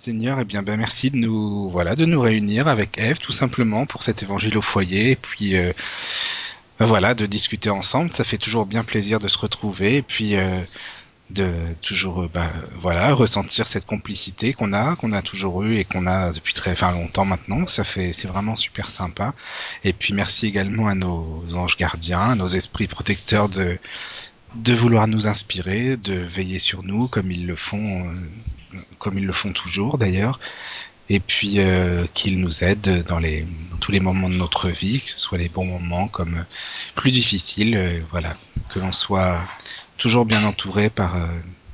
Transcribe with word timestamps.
Seigneur, 0.00 0.40
eh 0.40 0.46
bien, 0.46 0.62
ben, 0.62 0.78
merci 0.78 1.10
de 1.10 1.18
nous, 1.18 1.68
voilà, 1.68 1.94
de 1.94 2.06
nous 2.06 2.22
réunir 2.22 2.68
avec 2.68 2.98
Eve, 2.98 3.18
tout 3.18 3.32
simplement, 3.32 3.84
pour 3.84 4.02
cet 4.02 4.22
évangile 4.22 4.56
au 4.56 4.62
foyer, 4.62 5.10
et 5.10 5.16
puis, 5.16 5.56
euh, 5.58 5.74
ben, 6.78 6.86
voilà, 6.86 7.14
de 7.14 7.26
discuter 7.26 7.68
ensemble. 7.68 8.10
Ça 8.10 8.24
fait 8.24 8.38
toujours 8.38 8.64
bien 8.64 8.82
plaisir 8.82 9.18
de 9.18 9.28
se 9.28 9.36
retrouver, 9.36 9.96
et 9.96 10.02
puis, 10.02 10.36
euh, 10.36 10.62
de 11.28 11.52
toujours, 11.82 12.30
ben, 12.32 12.48
voilà, 12.80 13.12
ressentir 13.12 13.66
cette 13.66 13.84
complicité 13.84 14.54
qu'on 14.54 14.72
a, 14.72 14.96
qu'on 14.96 15.12
a 15.12 15.20
toujours 15.20 15.64
eu 15.64 15.76
et 15.76 15.84
qu'on 15.84 16.06
a 16.06 16.32
depuis 16.32 16.54
très, 16.54 16.72
enfin, 16.72 16.92
longtemps 16.92 17.26
maintenant. 17.26 17.66
Ça 17.66 17.84
fait, 17.84 18.14
c'est 18.14 18.28
vraiment 18.28 18.56
super 18.56 18.88
sympa. 18.88 19.34
Et 19.84 19.92
puis, 19.92 20.14
merci 20.14 20.46
également 20.46 20.88
à 20.88 20.94
nos 20.94 21.44
anges 21.54 21.76
gardiens, 21.76 22.30
à 22.30 22.34
nos 22.36 22.48
esprits 22.48 22.86
protecteurs 22.86 23.50
de, 23.50 23.78
de 24.54 24.72
vouloir 24.72 25.08
nous 25.08 25.26
inspirer, 25.26 25.98
de 25.98 26.14
veiller 26.14 26.58
sur 26.58 26.84
nous 26.84 27.06
comme 27.06 27.30
ils 27.30 27.46
le 27.46 27.54
font, 27.54 28.06
euh, 28.06 28.12
comme 29.00 29.18
ils 29.18 29.26
le 29.26 29.32
font 29.32 29.52
toujours 29.52 29.98
d'ailleurs, 29.98 30.38
et 31.08 31.18
puis 31.18 31.58
euh, 31.58 32.06
qu'ils 32.14 32.38
nous 32.40 32.62
aident 32.62 33.02
dans 33.08 33.18
les 33.18 33.44
dans 33.70 33.76
tous 33.78 33.90
les 33.90 33.98
moments 33.98 34.30
de 34.30 34.36
notre 34.36 34.68
vie, 34.68 35.00
que 35.00 35.10
ce 35.10 35.18
soit 35.18 35.38
les 35.38 35.48
bons 35.48 35.64
moments 35.64 36.06
comme 36.06 36.44
plus 36.94 37.10
difficiles, 37.10 37.76
euh, 37.76 38.00
voilà, 38.12 38.36
que 38.72 38.78
l'on 38.78 38.92
soit 38.92 39.42
toujours 39.98 40.24
bien 40.24 40.44
entouré 40.44 40.88
par 40.88 41.16
euh, 41.16 41.26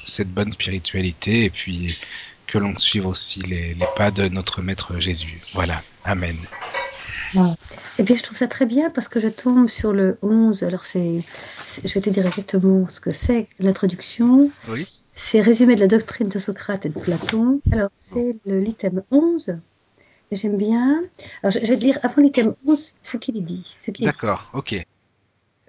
cette 0.03 0.31
bonne 0.31 0.51
spiritualité 0.51 1.45
et 1.45 1.51
puis 1.51 1.99
que 2.47 2.57
l'on 2.57 2.75
suive 2.77 3.07
aussi 3.07 3.43
les, 3.43 3.75
les 3.75 3.87
pas 3.95 4.11
de 4.11 4.29
notre 4.29 4.63
maître 4.63 4.99
Jésus. 4.99 5.43
Voilà, 5.53 5.83
amen. 6.05 6.37
Et 7.99 8.05
puis 8.05 8.17
je 8.17 8.23
trouve 8.23 8.39
ça 8.39 8.49
très 8.49 8.65
bien 8.65 8.89
parce 8.89 9.09
que 9.09 9.21
je 9.21 9.29
tombe 9.29 9.69
sur 9.69 9.93
le 9.93 10.19
11. 10.23 10.63
Alors 10.63 10.87
c'est, 10.87 11.23
je 11.85 11.93
vais 11.93 12.01
te 12.01 12.09
dire 12.09 12.25
exactement 12.27 12.89
ce 12.89 13.01
que 13.01 13.11
c'est 13.11 13.49
l'introduction. 13.59 14.51
Oui. 14.69 14.87
C'est 15.17 15.41
résumé 15.41 15.75
de 15.75 15.81
la 15.81 15.89
doctrine 15.89 16.29
de 16.29 16.39
Socrate 16.39 16.87
et 16.87 16.91
de 16.91 16.95
Platon. 16.99 17.61
Alors 17.73 17.91
c'est 17.95 18.39
le 18.47 18.61
l'item 18.61 19.03
11. 19.11 19.59
Et 20.31 20.37
J'aime 20.37 20.57
bien. 20.59 21.05
Alors 21.43 21.51
je 21.53 21.61
je 21.61 21.67
vais 21.73 21.79
te 21.79 21.85
lire 21.85 21.99
avant 22.05 22.23
l'item 22.23 22.55
11 22.67 22.97
ce 23.03 23.17
qu'il 23.17 23.45
dit. 23.45 23.81
D'accord, 24.05 24.51
ok. 24.55 24.75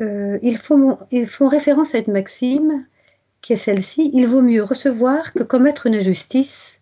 euh, 0.02 0.40
ils, 0.44 0.58
font, 0.58 1.00
ils 1.12 1.28
font 1.28 1.48
référence 1.48 1.96
à 1.96 2.00
une 2.00 2.14
maxime 2.14 2.86
qui 3.42 3.54
est 3.54 3.58
celle-ci 3.58 4.12
il 4.14 4.28
vaut 4.28 4.42
mieux 4.42 4.64
recevoir 4.64 5.34
que 5.34 5.44
commettre 5.44 5.88
une 5.88 5.96
injustice. 5.96 6.82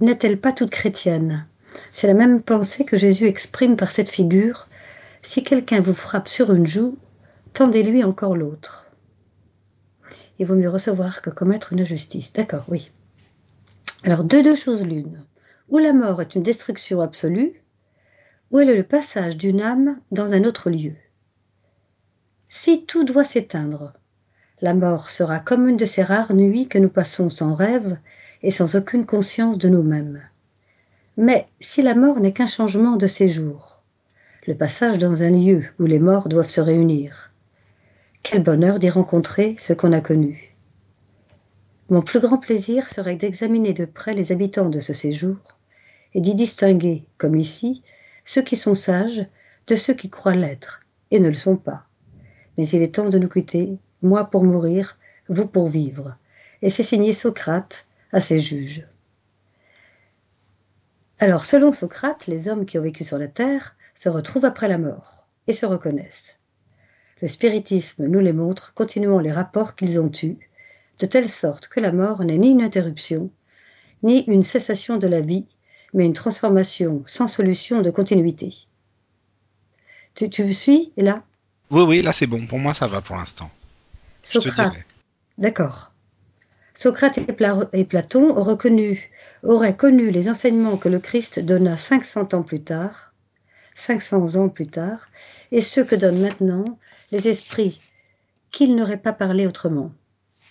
N'est-elle 0.00 0.40
pas 0.40 0.52
toute 0.52 0.70
chrétienne? 0.70 1.46
C'est 1.92 2.08
la 2.08 2.14
même 2.14 2.42
pensée 2.42 2.84
que 2.84 2.96
Jésus 2.98 3.26
exprime 3.26 3.76
par 3.76 3.90
cette 3.92 4.10
figure. 4.10 4.68
Si 5.22 5.44
quelqu'un 5.44 5.80
vous 5.80 5.94
frappe 5.94 6.28
sur 6.28 6.52
une 6.54 6.66
joue, 6.66 6.98
tendez-lui 7.54 8.04
encore 8.04 8.36
l'autre. 8.36 8.81
Il 10.38 10.46
vaut 10.46 10.54
mieux 10.54 10.70
recevoir 10.70 11.22
que 11.22 11.30
commettre 11.30 11.72
une 11.72 11.80
injustice. 11.80 12.32
D'accord, 12.32 12.64
oui. 12.68 12.90
Alors, 14.04 14.24
de 14.24 14.40
deux 14.40 14.54
choses 14.54 14.86
l'une. 14.86 15.22
Ou 15.68 15.78
la 15.78 15.92
mort 15.92 16.20
est 16.20 16.34
une 16.34 16.42
destruction 16.42 17.00
absolue, 17.00 17.62
ou 18.50 18.58
elle 18.58 18.70
est 18.70 18.76
le 18.76 18.82
passage 18.82 19.36
d'une 19.36 19.60
âme 19.60 19.98
dans 20.10 20.32
un 20.32 20.44
autre 20.44 20.70
lieu. 20.70 20.94
Si 22.48 22.84
tout 22.84 23.04
doit 23.04 23.24
s'éteindre, 23.24 23.94
la 24.60 24.74
mort 24.74 25.10
sera 25.10 25.40
comme 25.40 25.68
une 25.68 25.76
de 25.76 25.86
ces 25.86 26.02
rares 26.02 26.34
nuits 26.34 26.68
que 26.68 26.78
nous 26.78 26.90
passons 26.90 27.30
sans 27.30 27.54
rêve 27.54 27.96
et 28.42 28.50
sans 28.50 28.76
aucune 28.76 29.06
conscience 29.06 29.58
de 29.58 29.68
nous-mêmes. 29.68 30.22
Mais 31.16 31.46
si 31.60 31.82
la 31.82 31.94
mort 31.94 32.20
n'est 32.20 32.32
qu'un 32.32 32.46
changement 32.46 32.96
de 32.96 33.06
séjour, 33.06 33.82
le 34.46 34.54
passage 34.54 34.98
dans 34.98 35.22
un 35.22 35.30
lieu 35.30 35.64
où 35.78 35.84
les 35.84 35.98
morts 35.98 36.28
doivent 36.28 36.48
se 36.48 36.60
réunir, 36.60 37.31
quel 38.22 38.42
bonheur 38.42 38.78
d'y 38.78 38.88
rencontrer 38.88 39.56
ce 39.58 39.72
qu'on 39.72 39.92
a 39.92 40.00
connu. 40.00 40.54
Mon 41.88 42.02
plus 42.02 42.20
grand 42.20 42.38
plaisir 42.38 42.88
serait 42.88 43.16
d'examiner 43.16 43.72
de 43.72 43.84
près 43.84 44.14
les 44.14 44.32
habitants 44.32 44.68
de 44.68 44.80
ce 44.80 44.92
séjour 44.92 45.36
et 46.14 46.20
d'y 46.20 46.34
distinguer, 46.34 47.04
comme 47.18 47.36
ici, 47.36 47.82
ceux 48.24 48.42
qui 48.42 48.56
sont 48.56 48.74
sages 48.74 49.26
de 49.66 49.74
ceux 49.74 49.94
qui 49.94 50.08
croient 50.08 50.36
l'être 50.36 50.80
et 51.10 51.20
ne 51.20 51.28
le 51.28 51.34
sont 51.34 51.56
pas. 51.56 51.84
Mais 52.56 52.68
il 52.68 52.82
est 52.82 52.94
temps 52.94 53.08
de 53.08 53.18
nous 53.18 53.28
quitter, 53.28 53.78
moi 54.02 54.30
pour 54.30 54.44
mourir, 54.44 54.98
vous 55.28 55.46
pour 55.46 55.68
vivre. 55.68 56.16
Et 56.62 56.70
c'est 56.70 56.82
signé 56.82 57.12
Socrate 57.12 57.86
à 58.12 58.20
ses 58.20 58.38
juges. 58.38 58.86
Alors, 61.18 61.44
selon 61.44 61.72
Socrate, 61.72 62.26
les 62.26 62.48
hommes 62.48 62.66
qui 62.66 62.78
ont 62.78 62.82
vécu 62.82 63.04
sur 63.04 63.18
la 63.18 63.28
Terre 63.28 63.76
se 63.94 64.08
retrouvent 64.08 64.44
après 64.44 64.68
la 64.68 64.78
mort 64.78 65.26
et 65.46 65.52
se 65.52 65.66
reconnaissent. 65.66 66.36
Le 67.22 67.28
spiritisme 67.28 68.06
nous 68.06 68.18
les 68.20 68.32
montre, 68.32 68.72
continuant 68.74 69.20
les 69.20 69.32
rapports 69.32 69.74
qu'ils 69.76 70.00
ont 70.00 70.10
eus, 70.22 70.36
de 70.98 71.06
telle 71.06 71.28
sorte 71.28 71.68
que 71.68 71.80
la 71.80 71.92
mort 71.92 72.24
n'est 72.24 72.36
ni 72.38 72.50
une 72.50 72.62
interruption, 72.62 73.30
ni 74.02 74.24
une 74.24 74.42
cessation 74.42 74.96
de 74.98 75.06
la 75.06 75.20
vie, 75.20 75.46
mais 75.94 76.04
une 76.04 76.14
transformation 76.14 77.02
sans 77.06 77.28
solution 77.28 77.80
de 77.80 77.90
continuité. 77.90 78.50
Tu, 80.14 80.28
tu 80.30 80.44
me 80.44 80.52
suis 80.52 80.92
là 80.96 81.22
Oui, 81.70 81.82
oui, 81.86 82.02
là 82.02 82.12
c'est 82.12 82.26
bon. 82.26 82.46
Pour 82.46 82.58
moi, 82.58 82.74
ça 82.74 82.88
va 82.88 83.00
pour 83.00 83.16
l'instant. 83.16 83.50
Je 84.24 84.38
te 84.38 84.44
Socrate. 84.48 84.72
dirai. 84.72 84.84
D'accord. 85.38 85.92
Socrate 86.74 87.18
et, 87.18 87.32
Pla- 87.32 87.68
et 87.72 87.84
Platon 87.84 88.36
ont 88.36 88.42
reconnu- 88.42 89.10
auraient 89.42 89.76
connu 89.76 90.10
les 90.10 90.28
enseignements 90.28 90.76
que 90.76 90.88
le 90.88 90.98
Christ 90.98 91.38
donna 91.38 91.76
500 91.76 92.34
ans 92.34 92.42
plus 92.42 92.62
tard, 92.62 93.11
500 93.74 94.36
ans 94.36 94.48
plus 94.48 94.66
tard, 94.66 95.08
et 95.50 95.60
ceux 95.60 95.84
que 95.84 95.94
donnent 95.94 96.20
maintenant 96.20 96.64
les 97.10 97.28
esprits 97.28 97.80
qu'ils 98.50 98.76
n'auraient 98.76 98.96
pas 98.96 99.12
parlé 99.12 99.46
autrement. 99.46 99.92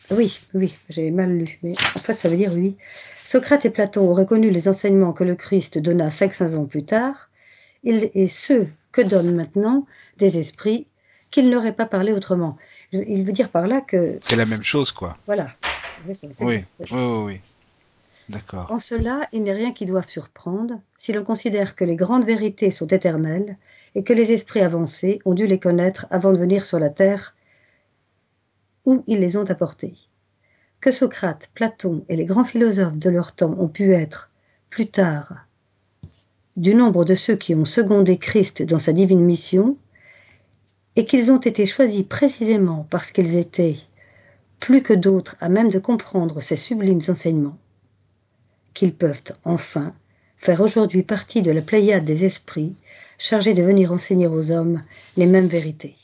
Oui, 0.09 0.39
oui, 0.53 0.75
j'ai 0.89 1.11
mal 1.11 1.31
lu, 1.37 1.59
mais 1.63 1.73
en 1.95 1.99
fait 1.99 2.15
ça 2.15 2.27
veut 2.27 2.35
dire 2.35 2.51
oui. 2.53 2.75
Socrate 3.23 3.65
et 3.65 3.69
Platon 3.69 4.09
ont 4.09 4.13
reconnu 4.13 4.49
les 4.49 4.67
enseignements 4.67 5.13
que 5.13 5.23
le 5.23 5.35
Christ 5.35 5.77
donna 5.77 6.11
500 6.11 6.55
ans 6.55 6.65
plus 6.65 6.83
tard, 6.83 7.29
et 7.83 8.27
ceux 8.27 8.67
que 8.91 9.01
donnent 9.01 9.35
maintenant 9.35 9.85
des 10.17 10.37
esprits 10.37 10.87
qu'ils 11.29 11.49
n'auraient 11.49 11.75
pas 11.75 11.85
parlé 11.85 12.11
autrement. 12.11 12.57
Il 12.91 13.23
veut 13.23 13.31
dire 13.31 13.49
par 13.49 13.67
là 13.67 13.81
que, 13.81 14.17
C'est 14.21 14.35
la 14.35 14.45
même 14.45 14.63
chose, 14.63 14.91
quoi. 14.91 15.15
voilà. 15.25 15.47
Oui, 16.05 16.15
oui, 16.41 16.65
oui. 16.91 17.41
En 18.69 18.79
cela, 18.79 19.27
il 19.33 19.43
n'est 19.43 19.53
rien 19.53 19.71
qui 19.71 19.85
doive 19.85 20.09
surprendre. 20.09 20.79
Si 20.97 21.13
l'on 21.13 21.23
considère 21.23 21.75
que 21.75 21.83
les 21.83 21.95
grandes 21.95 22.25
vérités 22.25 22.71
sont 22.71 22.87
éternelles 22.87 23.57
et 23.95 24.03
que 24.03 24.13
les 24.13 24.31
esprits 24.31 24.61
avancés 24.61 25.19
ont 25.25 25.33
dû 25.33 25.47
les 25.47 25.59
connaître 25.59 26.07
avant 26.09 26.31
de 26.31 26.37
venir 26.37 26.65
sur 26.65 26.79
la 26.79 26.89
terre 26.89 27.35
où 28.85 29.03
ils 29.07 29.19
les 29.19 29.37
ont 29.37 29.49
apportés. 29.49 29.95
Que 30.79 30.91
Socrate, 30.91 31.49
Platon 31.53 32.03
et 32.09 32.15
les 32.15 32.25
grands 32.25 32.43
philosophes 32.43 32.97
de 32.97 33.09
leur 33.09 33.35
temps 33.35 33.55
ont 33.59 33.67
pu 33.67 33.93
être, 33.93 34.31
plus 34.69 34.87
tard, 34.87 35.45
du 36.57 36.73
nombre 36.73 37.05
de 37.05 37.13
ceux 37.13 37.35
qui 37.35 37.53
ont 37.53 37.65
secondé 37.65 38.17
Christ 38.17 38.63
dans 38.63 38.79
sa 38.79 38.93
divine 38.93 39.23
mission, 39.23 39.77
et 40.95 41.05
qu'ils 41.05 41.31
ont 41.31 41.39
été 41.39 41.65
choisis 41.65 42.03
précisément 42.03 42.85
parce 42.89 43.11
qu'ils 43.11 43.35
étaient, 43.35 43.77
plus 44.59 44.81
que 44.81 44.93
d'autres, 44.93 45.37
à 45.39 45.49
même 45.49 45.69
de 45.69 45.79
comprendre 45.79 46.41
ces 46.41 46.57
sublimes 46.57 47.01
enseignements, 47.07 47.57
qu'ils 48.73 48.93
peuvent 48.93 49.21
enfin 49.45 49.93
faire 50.37 50.61
aujourd'hui 50.61 51.03
partie 51.03 51.41
de 51.41 51.51
la 51.51 51.61
pléiade 51.61 52.05
des 52.05 52.25
esprits 52.25 52.73
chargés 53.17 53.53
de 53.53 53.61
venir 53.63 53.91
enseigner 53.91 54.27
aux 54.27 54.51
hommes 54.51 54.83
les 55.17 55.27
mêmes 55.27 55.47
vérités. 55.47 55.95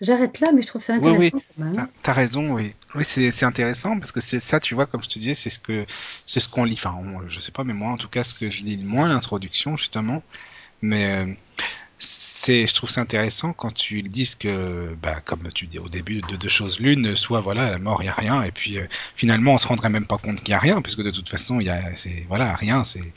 J'arrête 0.00 0.40
là, 0.40 0.50
mais 0.52 0.62
je 0.62 0.66
trouve 0.66 0.82
ça 0.82 0.94
intéressant 0.94 1.36
oui. 1.36 1.42
quand 1.56 1.64
même. 1.64 1.86
T'as 2.02 2.12
raison, 2.14 2.54
oui. 2.54 2.74
Oui, 2.94 3.04
c'est 3.04 3.30
c'est 3.30 3.44
intéressant 3.44 3.98
parce 3.98 4.12
que 4.12 4.20
c'est 4.20 4.40
ça, 4.40 4.58
tu 4.58 4.74
vois, 4.74 4.86
comme 4.86 5.02
je 5.02 5.08
te 5.08 5.18
disais, 5.18 5.34
c'est 5.34 5.50
ce 5.50 5.58
que 5.58 5.84
c'est 6.26 6.40
ce 6.40 6.48
qu'on 6.48 6.64
lit. 6.64 6.72
Enfin, 6.74 6.96
on- 6.98 7.28
je 7.28 7.38
sais 7.38 7.52
pas, 7.52 7.64
mais 7.64 7.74
moi, 7.74 7.90
en 7.92 7.98
tout 7.98 8.08
cas, 8.08 8.24
ce 8.24 8.34
que 8.34 8.48
je 8.48 8.64
lis 8.64 8.76
le 8.76 8.86
moins 8.86 9.08
l'introduction 9.08 9.76
justement. 9.76 10.22
Mais 10.82 11.04
euh, 11.26 11.34
c'est, 12.00 12.66
je 12.66 12.74
trouve 12.74 12.88
ça 12.88 13.02
intéressant 13.02 13.52
quand 13.52 13.72
tu 13.72 14.02
dis 14.02 14.34
que, 14.38 14.96
bah, 15.02 15.20
comme 15.20 15.42
tu 15.54 15.66
dis 15.66 15.78
au 15.78 15.88
début, 15.88 16.22
de 16.22 16.36
deux 16.36 16.48
choses 16.48 16.80
l'une, 16.80 17.14
soit 17.14 17.40
voilà, 17.40 17.70
la 17.70 17.78
mort, 17.78 18.02
il 18.02 18.06
y 18.06 18.08
a 18.08 18.14
rien, 18.14 18.42
et 18.42 18.50
puis 18.50 18.78
euh, 18.78 18.86
finalement, 19.14 19.54
on 19.54 19.58
se 19.58 19.66
rendrait 19.66 19.90
même 19.90 20.06
pas 20.06 20.16
compte 20.16 20.36
qu'il 20.36 20.48
y 20.48 20.54
a 20.54 20.58
rien, 20.58 20.80
parce 20.80 20.96
que 20.96 21.02
de 21.02 21.10
toute 21.10 21.28
façon, 21.28 21.60
il 21.60 21.66
y 21.66 21.70
a, 21.70 21.94
c'est 21.96 22.24
voilà, 22.28 22.54
rien, 22.54 22.84
c'est 22.84 23.12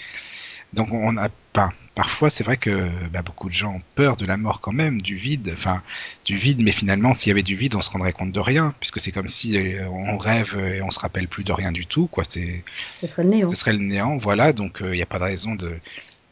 donc 0.73 0.91
on 0.91 1.15
a 1.17 1.29
pas. 1.53 1.69
Parfois, 1.93 2.31
c'est 2.31 2.43
vrai 2.43 2.57
que 2.57 2.89
bah, 3.11 3.21
beaucoup 3.21 3.47
de 3.47 3.53
gens 3.53 3.75
ont 3.75 3.81
peur 3.93 4.15
de 4.15 4.25
la 4.25 4.37
mort 4.37 4.59
quand 4.59 4.71
même, 4.71 5.01
du 5.01 5.15
vide, 5.15 5.51
enfin 5.53 5.83
du 6.25 6.35
vide. 6.35 6.61
Mais 6.63 6.71
finalement, 6.71 7.13
s'il 7.13 7.29
y 7.29 7.31
avait 7.31 7.43
du 7.43 7.55
vide, 7.55 7.75
on 7.75 7.81
se 7.83 7.91
rendrait 7.91 8.11
compte 8.11 8.31
de 8.31 8.39
rien, 8.39 8.73
puisque 8.79 8.99
c'est 8.99 9.11
comme 9.11 9.27
si 9.27 9.55
euh, 9.55 9.87
on 9.87 10.17
rêve 10.17 10.57
et 10.57 10.81
on 10.81 10.89
se 10.89 10.99
rappelle 10.99 11.27
plus 11.27 11.43
de 11.43 11.51
rien 11.53 11.71
du 11.71 11.85
tout, 11.85 12.07
quoi. 12.07 12.23
C'est, 12.27 12.63
Ce 12.99 13.05
serait 13.05 13.23
le 13.23 13.29
néant. 13.29 13.49
ce 13.49 13.55
serait 13.55 13.73
le 13.73 13.79
néant, 13.79 14.17
voilà. 14.17 14.51
Donc 14.51 14.79
il 14.81 14.91
n'y 14.91 15.03
a 15.03 15.05
pas 15.05 15.19
de 15.19 15.25
raison 15.25 15.53
de. 15.53 15.77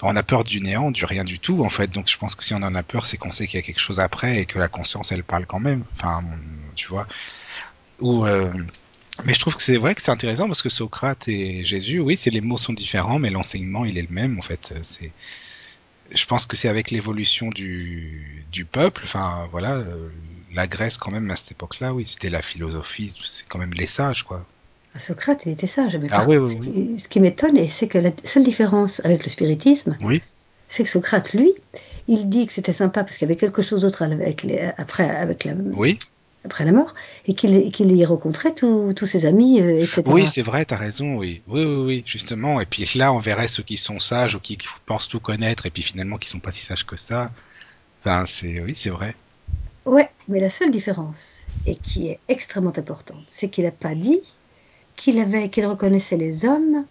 On 0.03 0.15
a 0.15 0.23
peur 0.23 0.43
du 0.43 0.61
néant, 0.61 0.91
du 0.91 1.05
rien 1.05 1.23
du 1.23 1.39
tout, 1.39 1.63
en 1.63 1.69
fait. 1.69 1.87
Donc 1.87 2.09
je 2.09 2.17
pense 2.17 2.35
que 2.35 2.43
si 2.43 2.53
on 2.53 2.57
en 2.63 2.75
a 2.75 2.83
peur, 2.83 3.05
c'est 3.05 3.17
qu'on 3.17 3.31
sait 3.31 3.47
qu'il 3.47 3.59
y 3.59 3.63
a 3.63 3.65
quelque 3.65 3.79
chose 3.79 3.99
après 3.99 4.39
et 4.39 4.45
que 4.45 4.59
la 4.59 4.67
conscience, 4.67 5.11
elle 5.11 5.23
parle 5.23 5.45
quand 5.45 5.59
même. 5.59 5.83
Enfin, 5.93 6.23
tu 6.75 6.87
vois. 6.87 7.07
Ou 7.99 8.25
euh, 8.25 8.51
mais 9.23 9.33
je 9.33 9.39
trouve 9.39 9.55
que 9.55 9.61
c'est 9.61 9.77
vrai 9.77 9.93
que 9.95 10.01
c'est 10.01 10.11
intéressant 10.11 10.47
parce 10.47 10.61
que 10.61 10.69
Socrate 10.69 11.27
et 11.27 11.63
Jésus, 11.63 11.99
oui, 11.99 12.17
c'est 12.17 12.29
les 12.29 12.41
mots 12.41 12.57
sont 12.57 12.73
différents, 12.73 13.19
mais 13.19 13.29
l'enseignement 13.29 13.85
il 13.85 13.97
est 13.97 14.03
le 14.09 14.13
même 14.13 14.39
en 14.39 14.41
fait. 14.41 14.73
C'est, 14.81 15.11
je 16.11 16.25
pense 16.25 16.45
que 16.45 16.55
c'est 16.55 16.69
avec 16.69 16.91
l'évolution 16.91 17.49
du, 17.49 18.45
du 18.51 18.65
peuple, 18.65 19.01
enfin 19.05 19.47
voilà, 19.51 19.75
euh, 19.75 20.09
la 20.53 20.67
Grèce 20.67 20.97
quand 20.97 21.11
même 21.11 21.29
à 21.29 21.35
cette 21.35 21.51
époque-là, 21.51 21.93
oui, 21.93 22.05
c'était 22.07 22.29
la 22.29 22.41
philosophie, 22.41 23.13
c'est 23.25 23.47
quand 23.47 23.59
même 23.59 23.73
les 23.73 23.87
sages 23.87 24.23
quoi. 24.23 24.45
Ah, 24.95 24.99
Socrate, 24.99 25.41
il 25.45 25.51
était 25.53 25.67
sage. 25.67 25.95
Mais 25.97 26.07
Ah 26.11 26.25
oui, 26.27 26.37
contre, 26.37 26.53
oui, 26.75 26.99
ce 26.99 27.07
qui- 27.07 27.19
m'étonne, 27.19 27.69
c'est 27.69 27.87
que 27.87 27.97
la 27.97 28.11
seule 28.25 28.43
différence 28.43 28.99
avec 29.05 29.23
le 29.23 29.29
spiritisme, 29.29 29.97
Oui. 30.01 30.21
c'est 30.67 30.83
que 30.83 30.89
Socrate, 30.89 31.33
lui, 31.33 31.53
il 32.07 32.29
dit 32.29 32.45
que 32.47 32.53
c'était 32.53 32.73
sympa 32.73 33.03
parce 33.03 33.17
qu'il 33.17 33.27
y 33.27 33.31
avait 33.31 33.39
quelque 33.39 33.61
chose 33.61 33.81
d'autre 33.81 34.01
avec 34.03 34.43
les- 34.43 34.71
après, 34.77 35.09
avec 35.09 35.45
la, 35.45 35.53
Oui. 35.73 35.97
après 36.43 36.65
la 36.65 36.73
mort, 36.73 36.93
et 37.25 37.33
qu'il 37.35 37.71
qu'il 37.71 37.95
y 37.95 38.03
rencontrait 38.03 38.53
tous 38.53 39.05
ses 39.05 39.25
amis, 39.25 39.61
euh, 39.61 39.77
etc. 39.77 40.03
Oui, 40.07 40.27
c'est 40.27 40.41
vrai, 40.41 40.65
t'as 40.65 40.75
raison, 40.75 41.15
oui. 41.15 41.41
Oui, 41.47 41.63
oui, 41.63 41.83
oui, 41.85 42.03
justement. 42.05 42.59
Et 42.59 42.65
puis 42.65 42.83
là, 42.95 43.13
on 43.13 43.19
verrait 43.19 43.47
ceux 43.47 43.63
qui 43.63 43.77
sont 43.77 43.99
sages 43.99 44.35
ou 44.35 44.39
qui 44.39 44.57
pensent 44.85 45.07
tout 45.07 45.19
connaître 45.21 45.65
et 45.67 45.69
puis 45.69 45.83
finalement 45.83 46.17
qui 46.17 46.27
sont 46.27 46.39
pas 46.39 46.51
si 46.51 46.65
sages 46.65 46.85
que 46.85 46.97
ça. 46.97 47.31
Enfin, 48.03 48.25
oui, 48.65 48.73
c'est 48.75 48.89
vrai. 48.89 49.15
Ouais, 49.85 50.09
mais 50.27 50.39
la 50.39 50.49
seule 50.49 50.71
différence, 50.71 51.41
et 51.65 51.75
qui 51.75 52.07
est 52.09 52.19
extrêmement 52.27 52.73
importante, 52.77 53.23
c'est 53.27 53.49
qu'il 53.49 53.63
n'a 53.63 53.71
pas 53.71 53.95
dit 53.95 54.19
qu'il 54.95 55.19
avait, 55.19 55.49
qu'il 55.49 55.65
reconnaissait 55.65 56.17
les 56.17 56.45
hommes. 56.45 56.85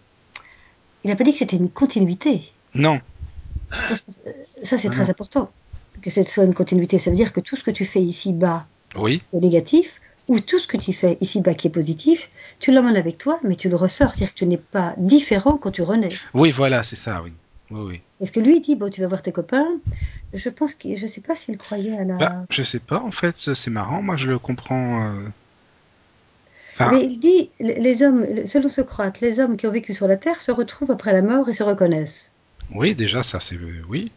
Il 1.03 1.09
n'a 1.09 1.15
pas 1.15 1.23
dit 1.23 1.31
que 1.31 1.37
c'était 1.39 1.57
une 1.57 1.69
continuité. 1.69 2.51
Non. 2.75 2.99
Parce 3.69 4.01
que 4.01 4.11
ça, 4.63 4.77
c'est 4.77 4.87
Non, 4.87 4.93
très 4.93 5.03
non. 5.05 5.09
important. 5.09 5.51
Que 6.01 6.09
ce 6.09 6.23
soit 6.23 6.43
une 6.45 6.53
continuité, 6.53 6.99
ça 6.99 7.09
veut 7.09 7.15
dire 7.15 7.33
que 7.33 7.39
tout 7.39 7.55
ce 7.55 7.63
que 7.63 7.71
tu 7.71 7.85
fais 7.85 8.01
ici-bas 8.01 8.65
Oui. 8.97 9.21
est 9.33 9.39
négatif, 9.39 9.93
ou 10.27 10.39
tout 10.39 10.59
ce 10.59 10.67
que 10.67 10.77
tu 10.77 10.93
fais 10.93 11.17
ici-bas 11.21 11.53
qui 11.53 11.67
est 11.67 11.71
positif, 11.71 12.29
tu 12.59 12.71
l'emmènes 12.71 12.95
avec 12.95 13.17
toi, 13.17 13.39
mais 13.43 13.55
tu 13.55 13.69
le 13.69 13.75
ressors. 13.75 14.11
C'est-à-dire 14.15 14.33
que 14.33 14.39
tu 14.39 14.45
n'es 14.45 14.57
pas 14.57 14.93
différent 14.97 15.57
quand 15.57 15.71
tu 15.71 15.81
renais. 15.81 16.09
Oui, 16.33 16.51
voilà, 16.51 16.83
c'est 16.83 16.95
ça, 16.95 17.21
oui. 17.23 17.33
Oui, 17.71 17.81
oui. 17.87 18.01
Parce 18.19 18.31
que 18.31 18.39
lui, 18.39 18.57
il 18.57 18.61
dit, 18.61 18.75
bon, 18.75 18.89
tu 18.89 19.01
vas 19.01 19.07
voir 19.07 19.21
tes 19.21 19.31
copains. 19.31 19.67
Je 20.33 20.49
pense 20.49 20.73
qu'il, 20.73 20.97
je 20.97 21.07
sais 21.07 21.21
pas 21.21 21.35
s'il 21.35 21.57
croyait 21.57 21.97
à 21.97 22.03
la... 22.03 22.15
Bah, 22.15 22.29
je 22.49 22.63
sais 22.63 22.79
pas, 22.79 22.99
en 23.01 23.11
fait, 23.11 23.35
c'est 23.37 23.69
marrant. 23.71 24.01
Moi, 24.01 24.17
je 24.17 24.29
le 24.29 24.39
comprends. 24.39 25.05
euh, 25.13 25.13
Enfin, 26.73 26.91
Mais 26.93 27.03
il 27.03 27.19
dit, 27.19 27.49
les 27.59 28.01
hommes, 28.03 28.25
selon 28.45 28.69
Socrate, 28.69 29.19
les 29.21 29.39
hommes 29.39 29.57
qui 29.57 29.67
ont 29.67 29.71
vécu 29.71 29.93
sur 29.93 30.07
la 30.07 30.17
Terre 30.17 30.41
se 30.41 30.51
retrouvent 30.51 30.91
après 30.91 31.13
la 31.13 31.21
mort 31.21 31.47
et 31.49 31.53
se 31.53 31.63
reconnaissent. 31.63 32.31
oui, 32.73 32.95
déjà, 32.95 33.23
ça, 33.23 33.39
c'est, 33.39 33.57
oui, 33.89 34.11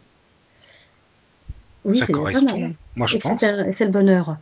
Oui, 1.83 1.97
ça 1.97 2.07
correspond. 2.07 2.73
Moi, 2.95 3.07
je 3.07 3.17
Et 3.17 3.19
pense. 3.19 3.41
c'est 3.41 3.85
le 3.85 3.91
bonheur. 3.91 4.37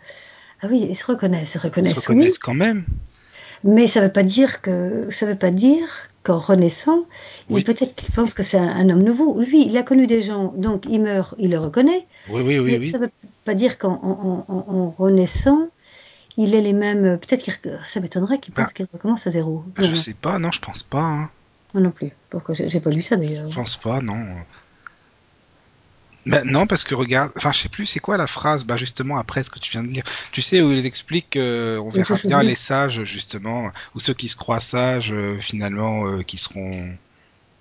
Ah 0.61 0.67
oui, 0.69 0.87
ils 0.89 0.95
se 0.95 1.05
reconnaissent, 1.05 1.55
ils 1.55 1.59
se 1.59 1.59
Ils 1.59 1.61
se 1.61 1.67
reconnaissent, 1.67 1.93
oui. 1.97 1.99
reconnaissent 1.99 2.39
quand 2.39 2.53
même. 2.53 2.85
Mais 3.63 3.87
ça 3.87 4.01
veut 4.01 4.11
pas 4.11 4.23
dire 4.23 4.61
que, 4.61 5.07
ça 5.09 5.25
veut 5.25 5.35
pas 5.37 5.51
dire 5.51 5.87
qu'en 6.23 6.39
renaissant, 6.39 7.05
il 7.49 7.63
peut-être 7.63 7.95
qu'il 7.95 8.13
pense 8.13 8.33
que 8.33 8.43
c'est 8.43 8.57
un, 8.57 8.67
un 8.67 8.89
homme 8.89 9.03
nouveau. 9.03 9.39
Lui, 9.41 9.65
il 9.65 9.75
a 9.77 9.83
connu 9.83 10.07
des 10.07 10.21
gens, 10.21 10.53
donc 10.55 10.85
il 10.89 11.01
meurt, 11.01 11.35
il 11.37 11.51
le 11.51 11.59
reconnaît. 11.59 12.05
Oui, 12.29 12.41
oui, 12.41 12.59
oui, 12.59 12.71
Mais 12.73 12.77
oui. 12.79 12.89
ça 12.89 12.97
veut 12.97 13.11
pas 13.45 13.53
dire 13.55 13.77
qu'en 13.77 13.93
en, 14.03 14.45
en- 14.47 14.73
en 14.73 14.89
renaissant, 14.97 15.67
il 16.37 16.53
est 16.55 16.61
les 16.61 16.73
mêmes. 16.73 17.19
Peut-être 17.19 17.43
qu'il, 17.43 17.53
ça 17.85 17.99
m'étonnerait 17.99 18.39
qu'il 18.39 18.53
Bah, 18.55 18.63
pense 18.63 18.73
qu'il 18.73 18.87
recommence 18.91 19.27
à 19.27 19.31
zéro. 19.31 19.63
Je 19.77 19.83
Non, 19.83 19.89
non, 19.89 19.93
sais 19.95 20.13
pas, 20.13 20.39
non, 20.39 20.51
je 20.51 20.59
pense 20.59 20.83
pas. 20.83 21.01
Hein. 21.01 21.29
moi 21.73 21.83
non 21.83 21.91
plus. 21.91 22.11
Pourquoi 22.29 22.55
j'ai 22.55 22.79
pas 22.79 22.89
lu 22.89 23.01
ça 23.01 23.15
d'ailleurs. 23.17 23.49
Je 23.49 23.55
pense 23.55 23.77
pas, 23.77 24.01
non. 24.01 24.45
Bah, 26.25 26.41
non, 26.45 26.67
parce 26.67 26.85
que 26.85 26.95
regarde, 26.95 27.33
enfin, 27.35 27.51
je 27.51 27.59
sais 27.59 27.69
plus, 27.69 27.85
c'est 27.85 27.99
quoi 27.99 28.15
la 28.15 28.27
phrase, 28.27 28.63
bah, 28.63 28.77
justement, 28.77 29.17
après 29.17 29.43
ce 29.43 29.49
que 29.49 29.59
tu 29.59 29.71
viens 29.71 29.83
de 29.83 29.89
dire. 29.89 30.03
Tu 30.31 30.41
sais, 30.41 30.61
où 30.61 30.71
ils 30.71 30.85
expliquent 30.85 31.31
qu'on 31.33 31.89
J'ai 31.89 32.03
verra 32.03 32.17
bien 32.17 32.43
les 32.43 32.55
sages, 32.55 33.03
justement, 33.03 33.69
ou 33.93 33.99
ceux 33.99 34.13
qui 34.13 34.29
se 34.29 34.37
croient 34.37 34.61
sages, 34.61 35.11
euh, 35.11 35.37
finalement, 35.39 36.07
euh, 36.07 36.21
qui 36.23 36.37
seront. 36.37 36.97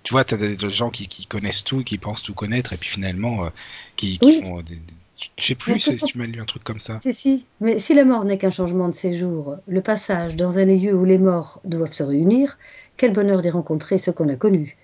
Tu 0.03 0.13
vois, 0.13 0.25
t'as 0.25 0.37
des, 0.37 0.55
des 0.57 0.69
gens 0.71 0.89
qui, 0.91 1.07
qui 1.07 1.27
connaissent 1.27 1.63
tout, 1.65 1.83
qui 1.83 1.97
pensent 1.99 2.23
tout 2.23 2.33
connaître, 2.35 2.73
et 2.73 2.77
puis 2.77 2.89
finalement, 2.89 3.45
euh, 3.45 3.49
qui, 3.97 4.19
qui 4.19 4.27
Oui, 4.27 4.41
font 4.41 4.61
des. 4.61 4.75
des- 4.77 4.95
Je 5.37 5.45
sais 5.45 5.55
plus 5.55 5.79
si 5.79 5.95
tu 5.97 6.17
m'as 6.17 6.25
lu 6.25 6.41
un 6.41 6.45
truc 6.45 6.63
comme 6.63 6.79
ça. 6.79 6.99
Si, 7.03 7.13
si. 7.13 7.45
Mais 7.61 7.79
si 7.79 7.93
la 7.93 8.03
mort 8.03 8.25
n'est 8.25 8.37
qu'un 8.37 8.49
changement 8.49 8.89
de 8.89 8.93
séjour, 8.95 9.57
le 9.67 9.81
passage 9.81 10.35
dans 10.35 10.57
un 10.57 10.65
lieu 10.65 10.93
où 10.93 11.05
les 11.05 11.17
morts 11.17 11.61
doivent 11.65 11.93
se 11.93 12.03
réunir, 12.03 12.57
quel 12.97 13.13
bonheur 13.13 13.41
d'y 13.41 13.49
rencontrer 13.49 13.97
ceux 13.97 14.11
qu'on 14.11 14.29
a 14.29 14.35
connus. 14.35 14.75